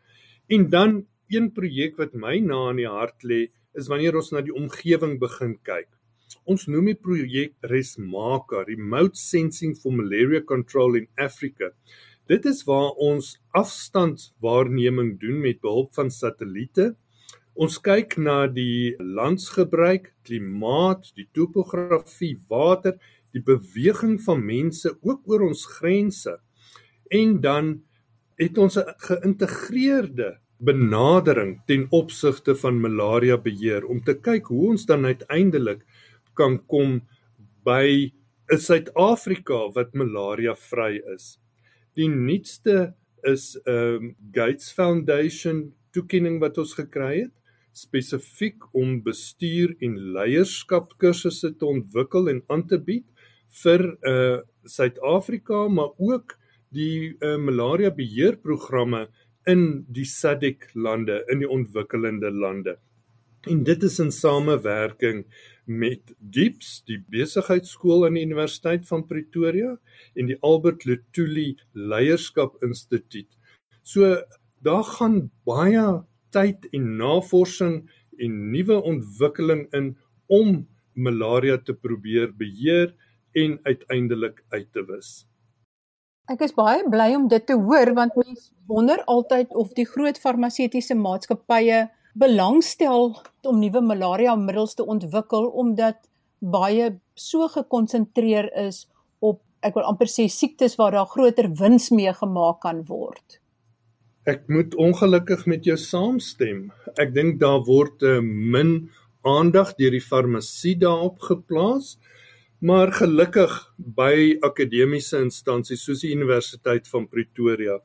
En 0.48 0.70
dan 0.70 1.06
een 1.30 1.52
projek 1.52 1.98
wat 1.98 2.14
my 2.14 2.40
na 2.40 2.70
in 2.70 2.78
die 2.78 2.88
hart 2.88 3.24
lê 3.24 3.50
is 3.76 3.88
wanneer 3.88 4.16
ons 4.16 4.32
na 4.32 4.42
die 4.42 4.56
omgewing 4.56 5.20
begin 5.20 5.58
kyk. 5.64 5.90
Ons 6.46 6.68
noem 6.68 6.86
die 6.86 6.96
projek 6.96 7.54
RESMACA, 7.62 8.64
Remote 8.68 9.16
Sensing 9.16 9.76
for 9.76 9.92
Malaria 9.92 10.42
Control 10.42 10.96
in 10.96 11.08
Africa. 11.18 11.72
Dit 12.28 12.46
is 12.46 12.64
waar 12.68 12.92
ons 13.00 13.38
afstandswaarneming 13.56 15.20
doen 15.20 15.40
met 15.42 15.62
behulp 15.64 15.94
van 15.96 16.12
satelliete. 16.12 16.96
Ons 17.56 17.80
kyk 17.82 18.18
na 18.20 18.46
die 18.52 18.94
landsgebruik, 19.00 20.12
klimaat, 20.28 21.08
die 21.16 21.28
topografie, 21.34 22.36
water, 22.52 22.98
die 23.38 23.46
beweging 23.46 24.18
van 24.26 24.44
mense 24.46 24.92
ook 25.02 25.28
oor 25.30 25.48
ons 25.50 25.66
grense. 25.78 26.38
En 27.14 27.40
dan 27.42 27.78
het 28.38 28.58
ons 28.58 28.78
'n 28.78 28.94
geïntegreerde 28.98 30.38
benadering 30.60 31.62
ten 31.66 31.88
opsigte 31.90 32.56
van 32.56 32.82
malaria 32.82 33.38
beheer 33.38 33.86
om 33.86 34.04
te 34.04 34.14
kyk 34.14 34.46
hoe 34.46 34.70
ons 34.70 34.86
dan 34.86 35.06
uiteindelik 35.06 35.86
kan 36.34 36.66
kom 36.66 37.02
by 37.64 38.12
'n 38.52 38.58
Suid-Afrika 38.58 39.72
wat 39.74 39.94
malaria 39.94 40.56
vry 40.56 41.02
is. 41.16 41.40
Die 41.94 42.10
nuutste 42.10 42.96
is 43.24 43.58
'n 43.66 43.70
um, 43.70 44.16
Gates 44.32 44.72
Foundation 44.72 45.74
toekenning 45.92 46.40
wat 46.40 46.58
ons 46.58 46.74
gekry 46.74 47.22
het 47.22 47.38
spesifiek 47.78 48.64
om 48.74 49.02
bestuur 49.06 49.76
en 49.86 49.98
leierskap 50.16 50.96
kursusse 51.02 51.54
te 51.60 51.66
ontwikkel 51.66 52.30
en 52.32 52.42
aan 52.54 52.66
te 52.68 52.80
bied 52.80 53.06
vir 53.64 53.84
uh, 54.08 54.40
Suid-Afrika 54.68 55.68
maar 55.68 55.94
ook 55.98 56.38
die 56.76 57.16
uh, 57.20 57.38
malaria 57.40 57.92
beheerprogramme 57.96 59.08
in 59.48 59.86
die 59.88 60.06
SADC 60.06 60.70
lande, 60.76 61.22
in 61.32 61.40
die 61.40 61.50
ontwikkelende 61.50 62.32
lande. 62.32 62.78
En 63.48 63.64
dit 63.64 63.84
is 63.84 64.00
in 64.04 64.12
samewerking 64.12 65.24
met 65.68 66.14
DIPS, 66.20 66.82
die 66.88 67.00
besigheidskool 67.12 68.06
aan 68.08 68.18
die 68.18 68.26
Universiteit 68.28 68.88
van 68.88 69.06
Pretoria 69.08 69.74
en 70.16 70.28
die 70.32 70.38
Albert 70.44 70.84
Luthuli 70.88 71.54
Leierskap 71.72 72.58
Instituut. 72.64 73.30
So 73.84 74.18
daar 74.64 74.84
gaan 74.98 75.30
baie 75.48 75.86
tyd 76.36 76.68
en 76.76 76.96
navorsing 77.00 77.82
en 78.20 78.38
nuwe 78.52 78.82
ontwikkeling 78.82 79.68
in 79.76 79.94
om 80.28 80.66
malaria 80.98 81.58
te 81.62 81.76
probeer 81.76 82.34
beheer 82.36 82.92
en 83.44 83.58
uiteindelik 83.64 84.44
uit 84.50 84.68
te 84.74 84.84
wis. 84.88 85.12
Ek 86.28 86.42
is 86.44 86.56
baie 86.56 86.84
bly 86.92 87.14
om 87.16 87.30
dit 87.32 87.46
te 87.48 87.56
hoor 87.56 87.94
want 87.96 88.18
mense 88.20 88.52
wonder 88.68 89.00
altyd 89.08 89.54
of 89.56 89.72
die 89.78 89.88
groot 89.88 90.18
farmaseutiese 90.20 90.98
maatskappye 91.00 91.86
belangstel 92.20 93.14
om 93.48 93.60
nuwe 93.62 93.82
malaria-middels 93.86 94.76
te 94.76 94.86
ontwikkel 94.86 95.48
omdat 95.64 96.02
baie 96.40 96.90
so 97.16 97.48
gekonsentreer 97.54 98.50
is 98.68 98.86
op 99.24 99.42
ek 99.66 99.78
wil 99.78 99.88
amper 99.90 100.10
sê 100.12 100.28
siektes 100.30 100.78
waar 100.80 100.98
daar 100.98 101.10
groter 101.10 101.50
wins 101.62 101.90
mee 101.96 102.14
gemaak 102.14 102.62
kan 102.66 102.84
word. 102.90 103.40
Ek 104.28 104.44
moet 104.52 104.76
ongelukkig 104.76 105.46
met 105.48 105.66
jou 105.66 105.78
saamstem. 105.80 106.68
Ek 107.00 107.14
dink 107.16 107.40
daar 107.40 107.64
word 107.64 108.04
uh, 108.04 108.20
min 108.22 108.90
aandag 109.28 109.74
deur 109.80 109.96
die 109.96 110.04
farmasie 110.04 110.76
daarop 110.80 111.24
geplaas. 111.24 111.96
Maar 112.58 112.90
gelukkig 112.90 113.52
by 113.78 114.38
akademiese 114.42 115.20
instansies 115.22 115.84
soos 115.86 116.00
die 116.02 116.16
Universiteit 116.16 116.88
van 116.90 117.04
Pretoria 117.06 117.76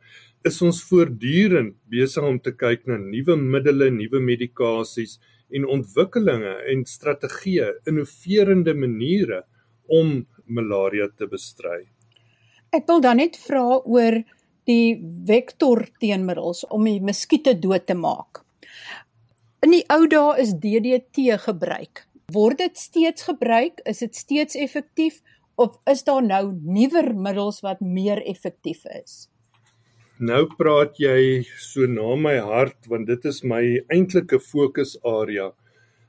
is 0.48 0.56
ons 0.64 0.78
voortdurend 0.88 1.74
besig 1.92 2.24
om 2.24 2.38
te 2.40 2.54
kyk 2.56 2.86
na 2.88 2.96
nuwe 2.96 3.36
middele, 3.36 3.90
nuwe 3.92 4.22
medikasies 4.24 5.18
en 5.52 5.66
ontwikkelinge 5.68 6.54
en 6.72 6.86
strategieë, 6.88 7.66
innoverende 7.92 8.72
maniere 8.72 9.42
om 9.92 10.22
malaria 10.48 11.10
te 11.12 11.28
bestry. 11.28 11.82
Ek 12.72 12.88
wil 12.88 13.04
dan 13.04 13.20
net 13.20 13.36
vra 13.36 13.76
oor 13.76 14.22
die 14.64 14.96
vektor 15.28 15.84
teenmiddels 16.00 16.64
om 16.72 16.88
die 16.88 17.02
muskiete 17.04 17.52
dood 17.60 17.84
te 17.90 17.98
maak. 17.98 18.40
In 19.60 19.76
die 19.76 19.84
ou 19.92 20.08
dae 20.08 20.40
is 20.40 20.56
DDT 20.56 21.36
gebruik. 21.44 22.06
Word 22.32 22.58
dit 22.62 22.78
steeds 22.78 23.26
gebruik? 23.28 23.80
Is 23.88 23.98
dit 24.04 24.16
steeds 24.16 24.56
effektief 24.56 25.20
of 25.60 25.76
is 25.90 26.04
daar 26.06 26.22
nou 26.24 26.44
nuwer 26.62 27.10
middels 27.14 27.60
wat 27.64 27.80
meer 27.80 28.22
effektief 28.24 28.84
is? 29.02 29.26
Nou 30.22 30.44
praat 30.58 31.00
jy 31.02 31.42
so 31.58 31.88
na 31.90 32.14
my 32.16 32.36
hart 32.46 32.86
want 32.88 33.08
dit 33.10 33.24
is 33.28 33.42
my 33.42 33.62
eintlike 33.90 34.38
fokusarea. 34.44 35.50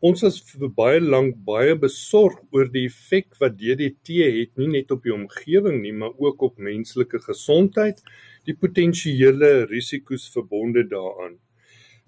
Ons 0.03 0.23
is 0.27 0.37
vir 0.51 0.69
baie 0.77 0.99
lank 1.01 1.39
baie 1.47 1.73
besorg 1.79 2.37
oor 2.51 2.69
die 2.71 2.85
effek 2.89 3.39
wat 3.41 3.57
DDT 3.59 4.19
het 4.37 4.61
nie 4.61 4.69
net 4.75 4.91
op 4.91 5.07
die 5.07 5.15
omgewing 5.15 5.81
nie, 5.81 5.95
maar 5.95 6.13
ook 6.19 6.43
op 6.49 6.59
menslike 6.59 7.23
gesondheid, 7.23 8.03
die 8.45 8.55
potensiële 8.59 9.65
risiko's 9.71 10.27
verbonde 10.35 10.83
daaraan. 10.91 11.39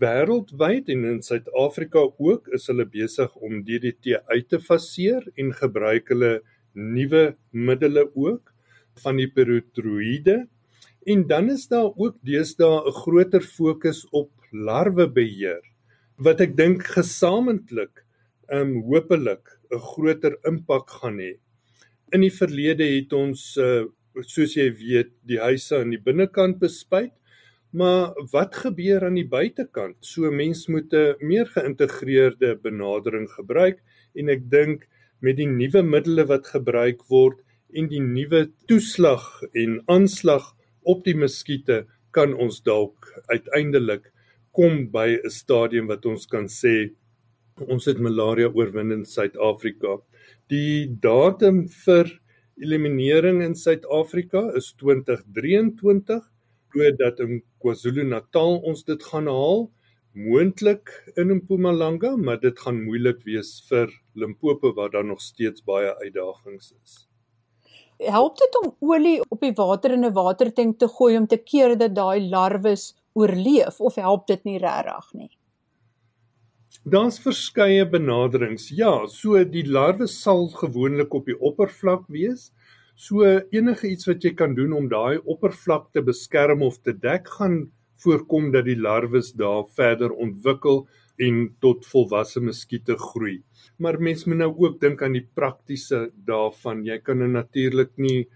Wêreldwyd 0.04 0.90
en 0.92 1.06
in 1.08 1.22
Suid-Afrika 1.24 2.02
ook 2.20 2.50
is 2.58 2.66
hulle 2.68 2.84
besig 2.92 3.32
om 3.40 3.62
DDT 3.64 4.18
uit 4.28 4.50
te 4.52 4.60
faseer 4.60 5.24
en 5.40 5.54
gebruik 5.56 6.12
hulle 6.12 6.32
nuwe 6.76 7.22
middele 7.52 8.04
ook 8.12 8.52
van 9.06 9.22
die 9.22 9.30
perotroïde. 9.32 10.42
En 11.08 11.24
dan 11.30 11.48
is 11.54 11.68
daar 11.72 11.94
ook 11.96 12.18
deesdae 12.28 12.82
'n 12.84 12.92
groter 12.92 13.42
fokus 13.42 14.04
op 14.12 14.32
larwebeheer 14.52 15.64
wat 16.18 16.42
ek 16.42 16.58
dink 16.58 16.84
gesamentlik 16.84 18.04
um 18.52 18.82
hopelik 18.92 19.48
'n 19.72 19.80
groter 19.80 20.36
impak 20.44 20.90
gaan 20.90 21.20
hê. 21.20 21.40
In 22.12 22.22
die 22.22 22.36
verlede 22.36 22.84
het 22.84 23.14
ons 23.14 23.58
uh, 23.58 23.86
soos 24.22 24.56
jy 24.56 24.72
weet 24.76 25.12
die 25.24 25.40
huise 25.40 25.80
aan 25.80 25.92
die 25.92 26.04
binnekant 26.04 26.60
bespuit, 26.60 27.14
maar 27.76 28.14
wat 28.32 28.56
gebeur 28.56 29.04
aan 29.04 29.18
die 29.20 29.28
buitekant? 29.28 29.98
So 30.00 30.32
mens 30.32 30.68
moet 30.68 30.94
'n 30.94 31.16
meer 31.20 31.46
geïntegreerde 31.46 32.56
benadering 32.64 33.28
gebruik 33.30 33.84
en 34.16 34.30
ek 34.30 34.50
dink 34.50 34.88
met 35.22 35.38
die 35.38 35.48
nuwe 35.48 35.82
middele 35.84 36.26
wat 36.26 36.48
gebruik 36.48 37.04
word 37.10 37.42
en 37.74 37.88
die 37.92 38.02
nuwe 38.02 38.52
toeslag 38.68 39.42
en 39.54 39.82
aanslag 39.88 40.56
op 40.84 41.04
die 41.04 41.16
muskiete 41.16 41.86
kan 42.12 42.34
ons 42.34 42.62
dalk 42.64 43.12
uiteindelik 43.28 44.12
kom 44.52 44.88
by 44.92 45.20
'n 45.20 45.30
stadium 45.30 45.88
wat 45.88 46.06
ons 46.06 46.26
kan 46.26 46.48
sê 46.48 46.92
ons 47.68 47.86
het 47.86 48.00
malaria 48.00 48.48
oorwin 48.48 48.92
in 48.92 49.06
Suid-Afrika. 49.06 50.00
Die 50.50 50.88
datum 50.88 51.68
vir 51.68 52.22
eliminering 52.58 53.42
in 53.44 53.56
Suid-Afrika 53.56 54.52
is 54.56 54.74
2023 54.74 56.24
glo 56.76 56.92
dat 57.00 57.20
in 57.24 57.42
KwaZulu-Natal 57.64 58.60
ons 58.68 58.84
dit 58.84 59.04
gaan 59.10 59.30
haal, 59.32 59.70
moontlik 60.16 60.92
in 61.16 61.32
Mpumalanga, 61.40 62.16
maar 62.16 62.40
dit 62.40 62.60
gaan 62.60 62.84
moeilik 62.84 63.24
wees 63.28 63.62
vir 63.70 63.92
Limpopo 64.16 64.74
waar 64.76 64.92
daar 64.92 65.06
nog 65.06 65.22
steeds 65.22 65.64
baie 65.64 65.96
uitdagings 66.04 66.74
is. 66.84 67.08
Help 68.04 68.38
dit 68.38 68.60
om 68.60 68.74
olie 68.84 69.22
op 69.32 69.40
die 69.40 69.54
water 69.56 69.92
in 69.92 70.06
'n 70.06 70.14
watertank 70.14 70.80
te 70.80 70.88
gooi 70.88 71.18
om 71.18 71.28
te 71.28 71.38
keer 71.38 71.78
dat 71.78 71.96
daai 71.96 72.30
larwes 72.30 72.96
oorleef 73.14 73.80
of 73.80 73.96
help 73.96 74.28
dit 74.28 74.44
nie 74.44 74.58
regtig 74.60 75.14
nie? 75.14 75.32
Daar's 76.84 77.20
verskeie 77.20 77.86
benaderings. 77.90 78.70
Ja, 78.70 79.08
so 79.08 79.44
die 79.44 79.66
larwe 79.66 80.08
sal 80.08 80.50
gewoonlik 80.50 81.14
op 81.14 81.26
die 81.26 81.40
oppervlak 81.40 82.04
wees. 82.08 82.52
So 82.96 83.28
enige 83.52 83.90
iets 83.92 84.08
wat 84.08 84.24
jy 84.24 84.32
kan 84.40 84.54
doen 84.56 84.74
om 84.76 84.86
daai 84.88 85.20
oppervlak 85.20 85.90
te 85.92 86.04
beskerm 86.06 86.62
of 86.64 86.78
te 86.80 86.94
dek 86.96 87.28
gaan 87.38 87.66
voorkom 88.04 88.54
dat 88.54 88.68
die 88.70 88.78
larwes 88.80 89.34
daar 89.36 89.66
verder 89.76 90.14
ontwikkel 90.16 90.86
en 91.20 91.42
tot 91.64 91.84
volwasse 91.88 92.40
muskiete 92.44 92.96
groei. 93.00 93.42
Maar 93.80 94.00
mens 94.00 94.26
moet 94.26 94.40
nou 94.40 94.52
ook 94.52 94.80
dink 94.80 95.04
aan 95.04 95.16
die 95.16 95.26
praktiese 95.36 96.10
daarvan. 96.28 96.86
Jy 96.88 97.00
kan 97.04 97.20
nou 97.20 97.30
natuurlik 97.34 97.92
nie 98.00 98.28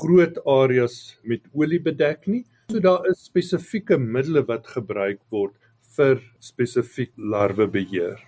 groot 0.00 0.38
areas 0.46 1.18
met 1.22 1.46
olie 1.54 1.80
bedek 1.82 2.26
nie. 2.26 2.44
So 2.70 2.82
daar 2.82 3.06
is 3.10 3.22
spesifieke 3.30 3.98
middele 3.98 4.42
wat 4.50 4.66
gebruik 4.66 5.22
word 5.30 5.54
vir 5.96 6.18
spesifiek 6.42 7.14
larwebeheer. 7.16 8.18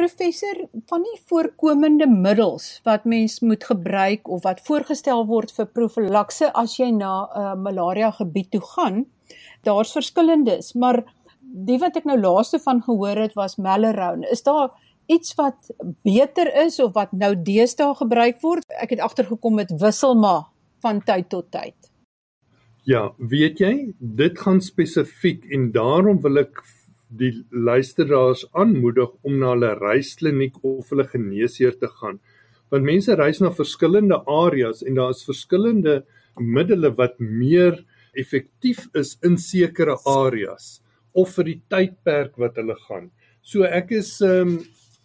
Professor, 0.00 0.56
van 0.88 1.02
die 1.04 1.18
voorkomende 1.28 2.06
middels 2.08 2.78
wat 2.88 3.02
mens 3.04 3.34
moet 3.44 3.64
gebruik 3.68 4.28
of 4.32 4.46
wat 4.46 4.62
voorgestel 4.64 5.26
word 5.28 5.50
vir 5.52 5.66
profylakse 5.76 6.48
as 6.56 6.78
jy 6.78 6.88
na 6.88 7.10
'n 7.26 7.40
uh, 7.40 7.56
malaria 7.66 8.08
gebied 8.10 8.48
toe 8.50 8.62
gaan, 8.64 9.04
daar's 9.68 9.92
verskillendes, 9.92 10.72
maar 10.72 11.02
die 11.68 11.76
wat 11.84 12.00
ek 12.00 12.08
nou 12.08 12.16
laaste 12.16 12.62
van 12.64 12.80
gehoor 12.80 13.20
het 13.26 13.36
was 13.36 13.58
Malarone. 13.60 14.24
Is 14.32 14.42
daar 14.42 14.72
iets 15.06 15.36
wat 15.36 15.68
beter 16.02 16.48
is 16.64 16.80
of 16.80 16.96
wat 16.96 17.12
nou 17.12 17.34
deesdae 17.36 17.92
gebruik 17.94 18.40
word? 18.40 18.64
Ek 18.80 18.96
het 18.96 19.04
agtergekom 19.04 19.54
met 19.54 19.76
wissel 19.84 20.14
maar 20.16 20.48
van 20.80 21.04
tyd 21.04 21.28
tot 21.28 21.52
tyd. 21.52 21.76
Ja, 22.88 23.12
weet 23.18 23.58
jy, 23.58 23.92
dit 23.98 24.38
gaan 24.38 24.60
spesifiek 24.60 25.44
en 25.52 25.72
daarom 25.72 26.20
wil 26.24 26.38
ek 26.38 26.64
die 27.10 27.32
luisteraars 27.50 28.44
aanmoedig 28.54 29.10
om 29.26 29.38
na 29.40 29.54
hulle 29.54 29.72
reiskliniek 29.80 30.58
of 30.66 30.90
hulle 30.92 31.06
geneesheer 31.10 31.74
te 31.78 31.90
gaan. 32.00 32.20
Want 32.70 32.86
mense 32.86 33.16
reis 33.18 33.40
na 33.42 33.50
verskillende 33.50 34.20
areas 34.30 34.84
en 34.86 34.98
daar 34.98 35.10
is 35.14 35.26
verskillende 35.26 36.04
middele 36.38 36.92
wat 36.96 37.18
meer 37.18 37.80
effektief 38.18 38.86
is 38.94 39.16
in 39.26 39.36
sekere 39.38 39.96
areas 40.06 40.78
of 41.12 41.34
vir 41.34 41.48
die 41.50 41.58
tydperk 41.72 42.38
wat 42.38 42.58
hulle 42.60 42.76
gaan. 42.86 43.10
So 43.42 43.66
ek 43.66 43.90
is 43.98 44.18
ehm 44.22 44.58
um, 44.58 44.60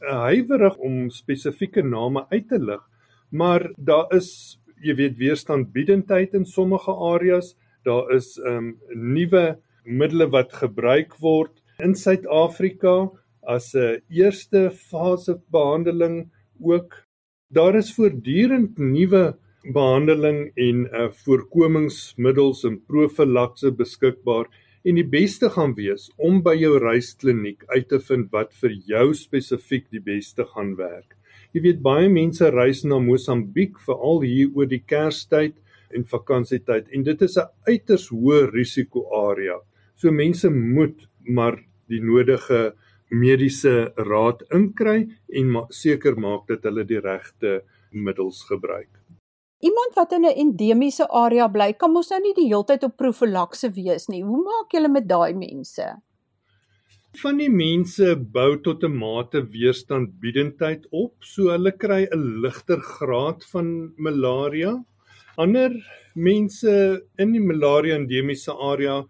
huiwerig 0.06 0.76
om 0.86 1.08
spesifieke 1.10 1.82
name 1.82 2.26
uit 2.30 2.50
te 2.52 2.60
lig, 2.62 2.82
maar 3.32 3.63
daar 3.78 4.12
is 4.13 4.60
jy 4.84 4.94
weet 5.00 5.15
weerstandbiedendheid 5.18 6.36
in 6.38 6.46
sommige 6.46 6.94
areas. 6.94 7.56
Daar 7.88 8.12
is 8.13 8.36
ehm 8.44 8.58
um, 8.58 8.74
nuwe 8.94 9.56
middele 9.86 10.30
wat 10.34 10.54
gebruik 10.54 11.18
word 11.22 11.62
in 11.80 11.96
Suid-Afrika 11.96 13.12
as 13.48 13.74
'n 13.76 14.02
eerste 14.10 14.72
fase 14.72 15.42
behandeling 15.52 16.32
ook 16.62 17.06
daar 17.52 17.76
is 17.76 17.94
voortdurend 17.94 18.78
nuwe 18.78 19.36
behandeling 19.74 20.52
en 20.56 20.78
'n 20.84 20.90
uh, 20.94 21.10
voorkomingsmiddels 21.12 22.64
en 22.64 22.82
profylakse 22.88 23.72
beskikbaar 23.72 24.46
en 24.84 24.96
die 24.96 25.10
beste 25.10 25.50
gaan 25.50 25.74
wees 25.76 26.12
om 26.18 26.42
by 26.44 26.54
jou 26.56 26.78
reiskliniek 26.80 27.64
uit 27.68 27.88
te 27.90 28.00
vind 28.00 28.32
wat 28.32 28.54
vir 28.54 28.72
jou 28.88 29.14
spesifiek 29.14 29.90
die 29.92 30.02
beste 30.02 30.46
gaan 30.46 30.76
werk. 30.78 31.16
Jy 31.54 31.62
weet 31.62 31.82
baie 31.82 32.10
mense 32.10 32.50
reis 32.52 32.84
na 32.84 33.00
Mosambiek 33.00 33.80
veral 33.80 34.22
hier 34.22 34.50
oor 34.56 34.68
die 34.68 34.84
Kerstyd 34.86 35.56
en 35.96 36.04
vakansietyd 36.04 36.92
en 36.92 37.04
dit 37.04 37.22
is 37.22 37.38
'n 37.38 37.50
uiters 37.68 38.10
hoë 38.10 38.52
risiko 38.52 39.06
area. 39.12 39.60
So 39.96 40.12
mense 40.12 40.50
moet 40.50 41.08
maar 41.28 41.60
die 41.90 42.02
nodige 42.02 42.74
mediese 43.10 43.94
raad 43.96 44.44
inkry 44.54 45.06
en 45.30 45.52
ma 45.52 45.66
seker 45.70 46.18
maak 46.20 46.48
dat 46.48 46.66
hulle 46.66 46.86
die 46.86 47.00
regte 47.00 47.62
middels 47.92 48.44
gebruik. 48.50 48.90
Iemand 49.66 49.96
wat 49.96 50.12
in 50.12 50.26
'n 50.26 50.38
endemiese 50.38 51.08
area 51.10 51.48
bly, 51.48 51.74
kan 51.74 51.92
mos 51.92 52.10
nou 52.10 52.20
nie 52.22 52.34
die 52.34 52.48
heeltyd 52.48 52.84
op 52.84 52.98
profylakse 52.98 53.70
wees 53.74 54.08
nie. 54.08 54.22
Hoe 54.24 54.44
maak 54.44 54.72
julle 54.72 54.90
met 54.90 55.08
daai 55.08 55.34
mense? 55.34 55.96
Van 57.22 57.38
die 57.38 57.50
mense 57.50 58.16
bou 58.16 58.58
tot 58.62 58.84
'n 58.84 58.98
mate 58.98 59.42
weerstandbiedendheid 59.42 60.88
op, 60.92 61.14
so 61.24 61.50
hulle 61.50 61.72
kry 61.72 62.08
'n 62.12 62.42
ligter 62.42 62.82
graad 62.82 63.44
van 63.54 63.94
malaria. 63.98 64.84
Ander 65.38 65.72
mense 66.16 67.02
in 67.18 67.32
die 67.32 67.42
malaria 67.42 67.96
endemiese 67.96 68.52
area 68.52 69.06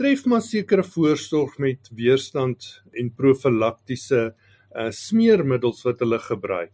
tref 0.00 0.22
maar 0.24 0.40
sekere 0.40 0.82
voorsorg 0.86 1.58
met 1.60 1.90
weerstand 1.92 2.64
en 2.96 3.10
profylaktiese 3.12 4.30
uh, 4.30 4.86
smeermiddels 4.88 5.82
wat 5.84 6.00
hulle 6.00 6.18
gebruik. 6.24 6.72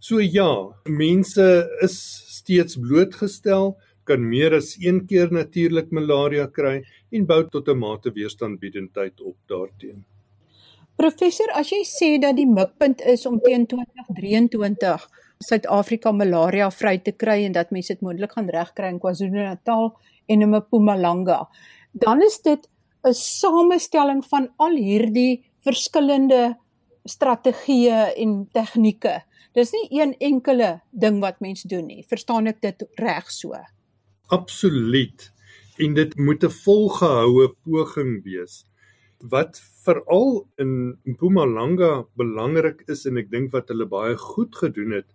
So 0.00 0.20
ja, 0.20 0.48
mense 0.88 1.44
is 1.84 1.98
steeds 2.38 2.78
blootgestel 2.80 3.74
kan 4.08 4.24
meer 4.28 4.56
as 4.56 4.74
een 4.80 5.02
keer 5.08 5.32
natuurlik 5.32 5.92
malaria 5.92 6.46
kry 6.48 6.78
en 7.12 7.26
bou 7.28 7.42
tot 7.52 7.68
'n 7.68 7.78
mate 7.78 8.12
weerstandbiedendheid 8.12 9.20
op 9.20 9.36
daarteenoor. 9.48 10.08
Professor, 10.96 11.50
as 11.52 11.70
jy 11.70 11.82
sê 11.84 12.20
dat 12.20 12.36
die 12.36 12.46
mikpunt 12.46 13.00
is 13.00 13.26
om 13.26 13.40
teen 13.40 13.66
2023 13.66 15.08
Suid-Afrika 15.38 16.12
malaria 16.12 16.70
vry 16.70 16.98
te 16.98 17.12
kry 17.12 17.44
en 17.44 17.52
dat 17.52 17.70
mense 17.70 17.92
dit 17.92 18.02
moontlik 18.02 18.32
gaan 18.32 18.48
regkry 18.48 18.88
in 18.88 19.00
KwaZulu-Natal 19.00 19.96
en 20.26 20.42
in 20.42 20.50
Mpumalanga, 20.50 21.48
dan 21.94 22.22
is 22.22 22.40
dit 22.42 22.68
'n 23.06 23.12
samestelling 23.12 24.24
van 24.24 24.48
al 24.56 24.76
hierdie 24.76 25.44
verskillende 25.64 26.56
strategieë 27.04 28.14
en 28.16 28.48
tegnieke. 28.52 29.22
Dis 29.54 29.70
nie 29.72 30.00
een 30.00 30.14
enkele 30.18 30.80
ding 30.90 31.20
wat 31.20 31.40
mens 31.40 31.62
doen 31.62 31.86
nie. 31.86 32.04
Verstaan 32.08 32.46
ek 32.46 32.60
dit 32.60 32.84
reg 32.98 33.30
so? 33.30 33.52
Absoluut. 34.26 35.30
En 35.78 35.94
dit 35.94 36.16
moet 36.16 36.44
'n 36.44 36.50
volgehoue 36.50 37.54
poging 37.64 38.24
wees. 38.24 38.64
Wat 39.18 39.60
veral 39.84 40.48
in 40.56 40.98
Mpumalanga 41.04 42.06
belangrik 42.16 42.82
is 42.86 43.06
en 43.06 43.16
ek 43.16 43.30
dink 43.30 43.52
wat 43.52 43.68
hulle 43.68 43.86
baie 43.86 44.16
goed 44.16 44.56
gedoen 44.56 44.90
het, 44.90 45.10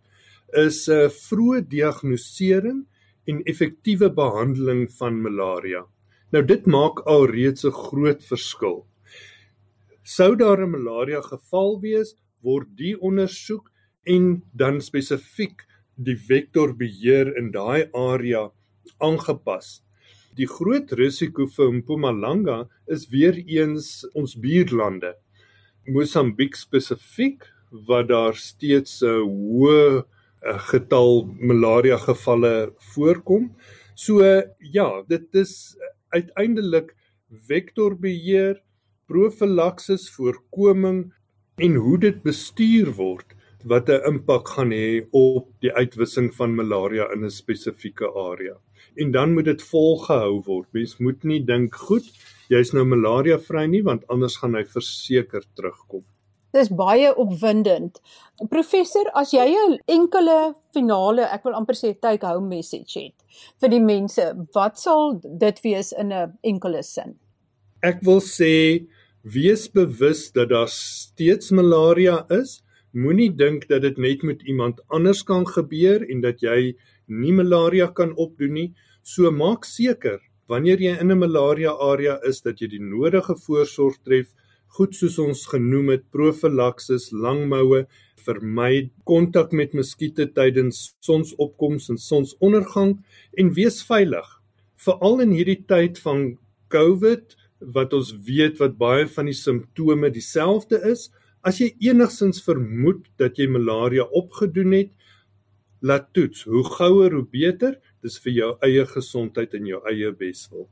is 0.54 0.88
'n 0.88 0.92
uh, 0.92 1.10
vroeë 1.10 1.68
diagnostisering 1.68 2.86
en 3.26 3.44
effektiewe 3.44 4.10
behandeling 4.14 4.92
van 4.92 5.22
malaria. 5.22 5.86
Nou 6.30 6.44
dit 6.46 6.66
maak 6.70 7.00
alreeds 7.10 7.66
'n 7.66 7.74
groot 7.74 8.24
verskil. 8.24 8.86
Sou 10.04 10.36
daar 10.36 10.62
'n 10.62 10.70
malaria 10.70 11.22
geval 11.22 11.80
wees, 11.82 12.16
word 12.44 12.68
die 12.78 12.96
ondersoek 13.02 13.72
en 14.04 14.44
dan 14.54 14.82
spesifiek 14.82 15.66
die 15.98 16.16
vektorbeheer 16.16 17.36
in 17.38 17.52
daai 17.52 17.90
area 17.94 18.52
aangepas. 19.00 19.82
Die 20.36 20.48
groot 20.48 20.92
risiko 20.92 21.48
vir 21.48 21.74
Mpumalanga 21.74 22.70
is 22.88 23.10
weer 23.10 23.36
eens 23.36 24.06
ons 24.14 24.36
buurlande. 24.36 25.16
Mosambiek 25.88 26.56
spesifiek 26.56 27.44
waar 27.72 28.08
daar 28.08 28.36
steeds 28.36 29.02
'n 29.02 29.26
hoë 29.26 30.06
eh, 30.42 30.60
getal 30.72 31.26
malaria 31.40 31.98
gevalle 31.98 32.72
voorkom. 32.94 33.56
So 33.96 34.22
ja, 34.60 35.04
dit 35.08 35.36
is 35.36 35.76
uiteindelik 36.10 36.96
vektorbeheer, 37.50 38.62
profylaksis, 39.10 40.10
voorkoming 40.16 41.10
en 41.60 41.76
hoe 41.76 41.98
dit 42.00 42.24
bestuur 42.24 42.94
word 42.98 43.36
wat 43.66 43.90
'n 43.90 44.06
impak 44.08 44.48
gaan 44.48 44.72
hê 44.72 45.06
op 45.12 45.48
die 45.60 45.74
uitwissing 45.74 46.34
van 46.36 46.56
malaria 46.56 47.12
in 47.14 47.26
'n 47.26 47.32
spesifieke 47.32 48.08
area. 48.14 48.56
En 48.96 49.12
dan 49.12 49.34
moet 49.34 49.46
dit 49.46 49.62
volgehou 49.62 50.42
word. 50.46 50.68
Mens 50.72 50.98
moet 50.98 51.24
nie 51.24 51.44
dink, 51.46 51.76
"Goed, 51.76 52.08
jy's 52.50 52.72
nou 52.74 52.86
malaria 52.86 53.38
vry 53.38 53.66
nie, 53.66 53.84
want 53.84 54.08
anders 54.08 54.38
gaan 54.38 54.56
hy 54.56 54.64
verseker 54.64 55.44
terugkom." 55.56 56.04
Dis 56.54 56.70
baie 56.70 57.12
opwindend. 57.16 58.00
Professor, 58.50 59.06
as 59.14 59.32
jy 59.34 59.48
'n 59.56 59.78
enkele 59.88 60.56
finale, 60.74 61.24
ek 61.32 61.44
wil 61.44 61.54
amper 61.54 61.76
sê 61.76 61.94
take 62.00 62.26
home 62.26 62.48
message 62.50 62.96
het 62.96 63.14
vir 63.62 63.70
die 63.70 63.80
mense, 63.80 64.34
wat 64.54 64.80
sal 64.80 65.22
dit 65.24 65.62
wees 65.64 65.92
in 65.92 66.12
'n 66.12 66.34
enkele 66.44 66.84
sin? 66.84 67.20
Ek 67.84 68.02
wil 68.02 68.20
sê 68.20 68.88
wees 69.24 69.68
bewus 69.68 70.32
dat 70.32 70.50
daar 70.50 70.68
steeds 70.68 71.52
malaria 71.52 72.26
is 72.30 72.62
Moenie 72.92 73.30
dink 73.30 73.68
dat 73.70 73.84
dit 73.86 73.98
net 74.02 74.24
met 74.26 74.42
iemand 74.50 74.80
anders 74.90 75.22
kan 75.24 75.44
gebeur 75.46 76.02
en 76.10 76.24
dat 76.24 76.42
jy 76.42 76.74
nie 77.06 77.34
malaria 77.38 77.86
kan 77.94 78.16
opdoen 78.18 78.54
nie. 78.54 78.70
So 79.04 79.30
maak 79.30 79.66
seker 79.66 80.18
wanneer 80.50 80.82
jy 80.82 80.98
in 80.98 81.12
'n 81.12 81.20
malaria 81.20 81.70
area 81.70 82.18
is 82.26 82.42
dat 82.42 82.62
jy 82.62 82.68
die 82.68 82.82
nodige 82.82 83.36
voorsorg 83.36 84.02
tref, 84.04 84.34
goed 84.78 84.96
soos 84.96 85.18
ons 85.20 85.46
genoem 85.50 85.94
het, 85.96 86.06
profylaksis, 86.14 87.10
langmoue, 87.12 87.86
vermy 88.26 88.90
kontak 89.08 89.54
met 89.56 89.74
muskiete 89.74 90.28
tydens 90.36 90.94
sonsopkoms 91.06 91.90
en 91.90 91.98
sonsondergang 91.98 92.98
en 93.38 93.54
wees 93.56 93.82
veilig. 93.88 94.28
Veral 94.80 95.24
in 95.26 95.34
hierdie 95.36 95.62
tyd 95.68 96.00
van 96.04 96.34
COVID 96.74 97.36
wat 97.76 97.94
ons 97.96 98.14
weet 98.28 98.60
wat 98.62 98.78
baie 98.80 99.08
van 99.12 99.28
die 99.28 99.36
simptome 99.36 100.12
dieselfde 100.14 100.80
is, 100.88 101.10
As 101.40 101.60
jy 101.62 101.70
enigsins 101.88 102.42
vermoed 102.44 103.06
dat 103.20 103.38
jy 103.40 103.48
malaria 103.48 104.04
opgedoen 104.04 104.74
het, 104.76 104.90
laat 105.80 106.10
toets. 106.14 106.44
Hoe 106.44 106.66
gouer 106.68 107.16
hoe 107.16 107.24
beter. 107.24 107.78
Dis 108.04 108.20
vir 108.20 108.34
jou 108.36 108.50
eie 108.66 108.84
gesondheid 108.88 109.56
en 109.56 109.68
jou 109.68 109.80
eie 109.88 110.12
beswil. 110.12 110.68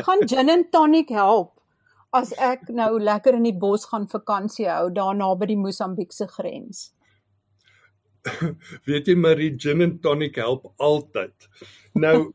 Gaan 0.00 0.24
gin 0.28 0.48
and 0.48 0.70
tonic 0.72 1.12
help 1.12 1.59
as 2.16 2.32
ek 2.38 2.68
nou 2.74 2.98
lekker 2.98 3.36
in 3.38 3.46
die 3.46 3.56
bos 3.56 3.86
gaan 3.90 4.08
vakansie 4.10 4.68
hou 4.70 4.88
daar 4.94 5.14
naby 5.16 5.52
die 5.52 5.60
Mosambiekse 5.60 6.26
grens? 6.30 6.90
Weet 8.88 9.08
jy 9.08 9.16
Marie 9.16 9.52
gin 9.56 9.84
and 9.84 10.00
tonic 10.04 10.36
help 10.36 10.66
altyd. 10.82 11.32
Nou 11.94 12.30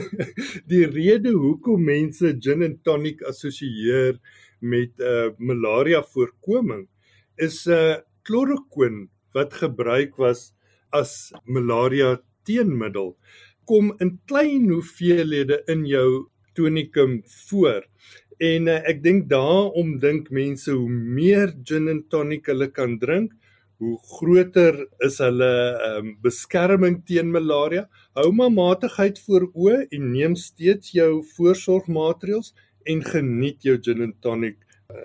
die 0.72 0.84
rede 0.88 1.34
hoekom 1.34 1.84
mense 1.84 2.32
gin 2.40 2.64
and 2.66 2.80
tonic 2.86 3.24
assosieer 3.28 4.16
met 4.60 4.94
uh 5.04 5.34
malaria 5.38 6.02
voorkoming 6.14 6.88
is 7.36 7.66
'n 7.66 7.74
uh, 7.74 8.00
chloroquine 8.24 9.08
wat 9.34 9.52
gebruik 9.52 10.16
was 10.18 10.52
as 10.90 11.32
malaria 11.44 12.16
teenmiddel 12.44 13.14
kom 13.68 13.92
in 14.00 14.16
klein 14.24 14.70
hoeveelhede 14.72 15.62
in 15.68 15.84
jou 15.86 16.28
tonikum 16.56 17.20
voor. 17.48 17.84
En 18.38 18.68
uh, 18.70 18.78
ek 18.86 19.02
dink 19.02 19.26
daarom 19.30 19.96
dink 20.02 20.30
mense 20.30 20.70
hoe 20.70 20.88
meer 20.88 21.52
gin 21.66 21.88
and 21.90 22.06
tonic 22.10 22.46
hulle 22.46 22.68
kan 22.70 22.94
drink, 23.02 23.32
hoe 23.82 23.96
groter 24.18 24.78
is 25.06 25.18
hulle 25.22 25.50
um, 25.88 26.12
beskerming 26.22 27.00
teen 27.06 27.32
malaria. 27.34 27.88
Hou 28.18 28.30
maar 28.34 28.54
matigheid 28.54 29.18
voor 29.26 29.48
oë 29.54 29.80
en 29.88 30.08
neem 30.12 30.38
steeds 30.38 30.94
jou 30.94 31.24
voorsorgmaatreëls 31.34 32.54
en 32.88 33.02
geniet 33.06 33.66
jou 33.66 33.76
gin 33.82 34.06
and 34.06 34.18
tonic 34.22 34.58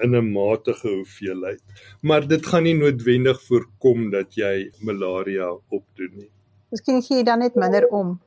in 0.03 0.15
'n 0.15 0.31
matige 0.31 0.87
hoeveelheid. 0.87 1.61
Maar 2.01 2.27
dit 2.27 2.45
gaan 2.45 2.63
nie 2.63 2.77
noodwendig 2.77 3.41
voorkom 3.47 4.09
dat 4.11 4.35
jy 4.35 4.71
malaria 4.79 5.49
opdoen 5.69 6.13
nie. 6.15 6.29
Miskien 6.71 7.01
gee 7.01 7.17
jy 7.17 7.23
dan 7.23 7.39
net 7.39 7.55
minder 7.55 7.87
om. 7.89 8.19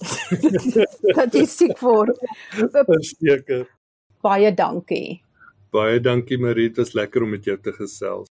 dat 1.18 1.32
jy 1.32 1.44
siek 1.46 1.78
word. 1.80 2.18
Verseker. 2.72 3.68
Baie 4.24 4.54
dankie. 4.56 5.20
Baie 5.74 6.00
dankie 6.00 6.38
Marie, 6.40 6.70
dit 6.70 6.78
was 6.80 6.94
lekker 6.96 7.26
om 7.26 7.34
met 7.34 7.44
jou 7.44 7.58
te 7.60 7.74
gesels. 7.76 8.30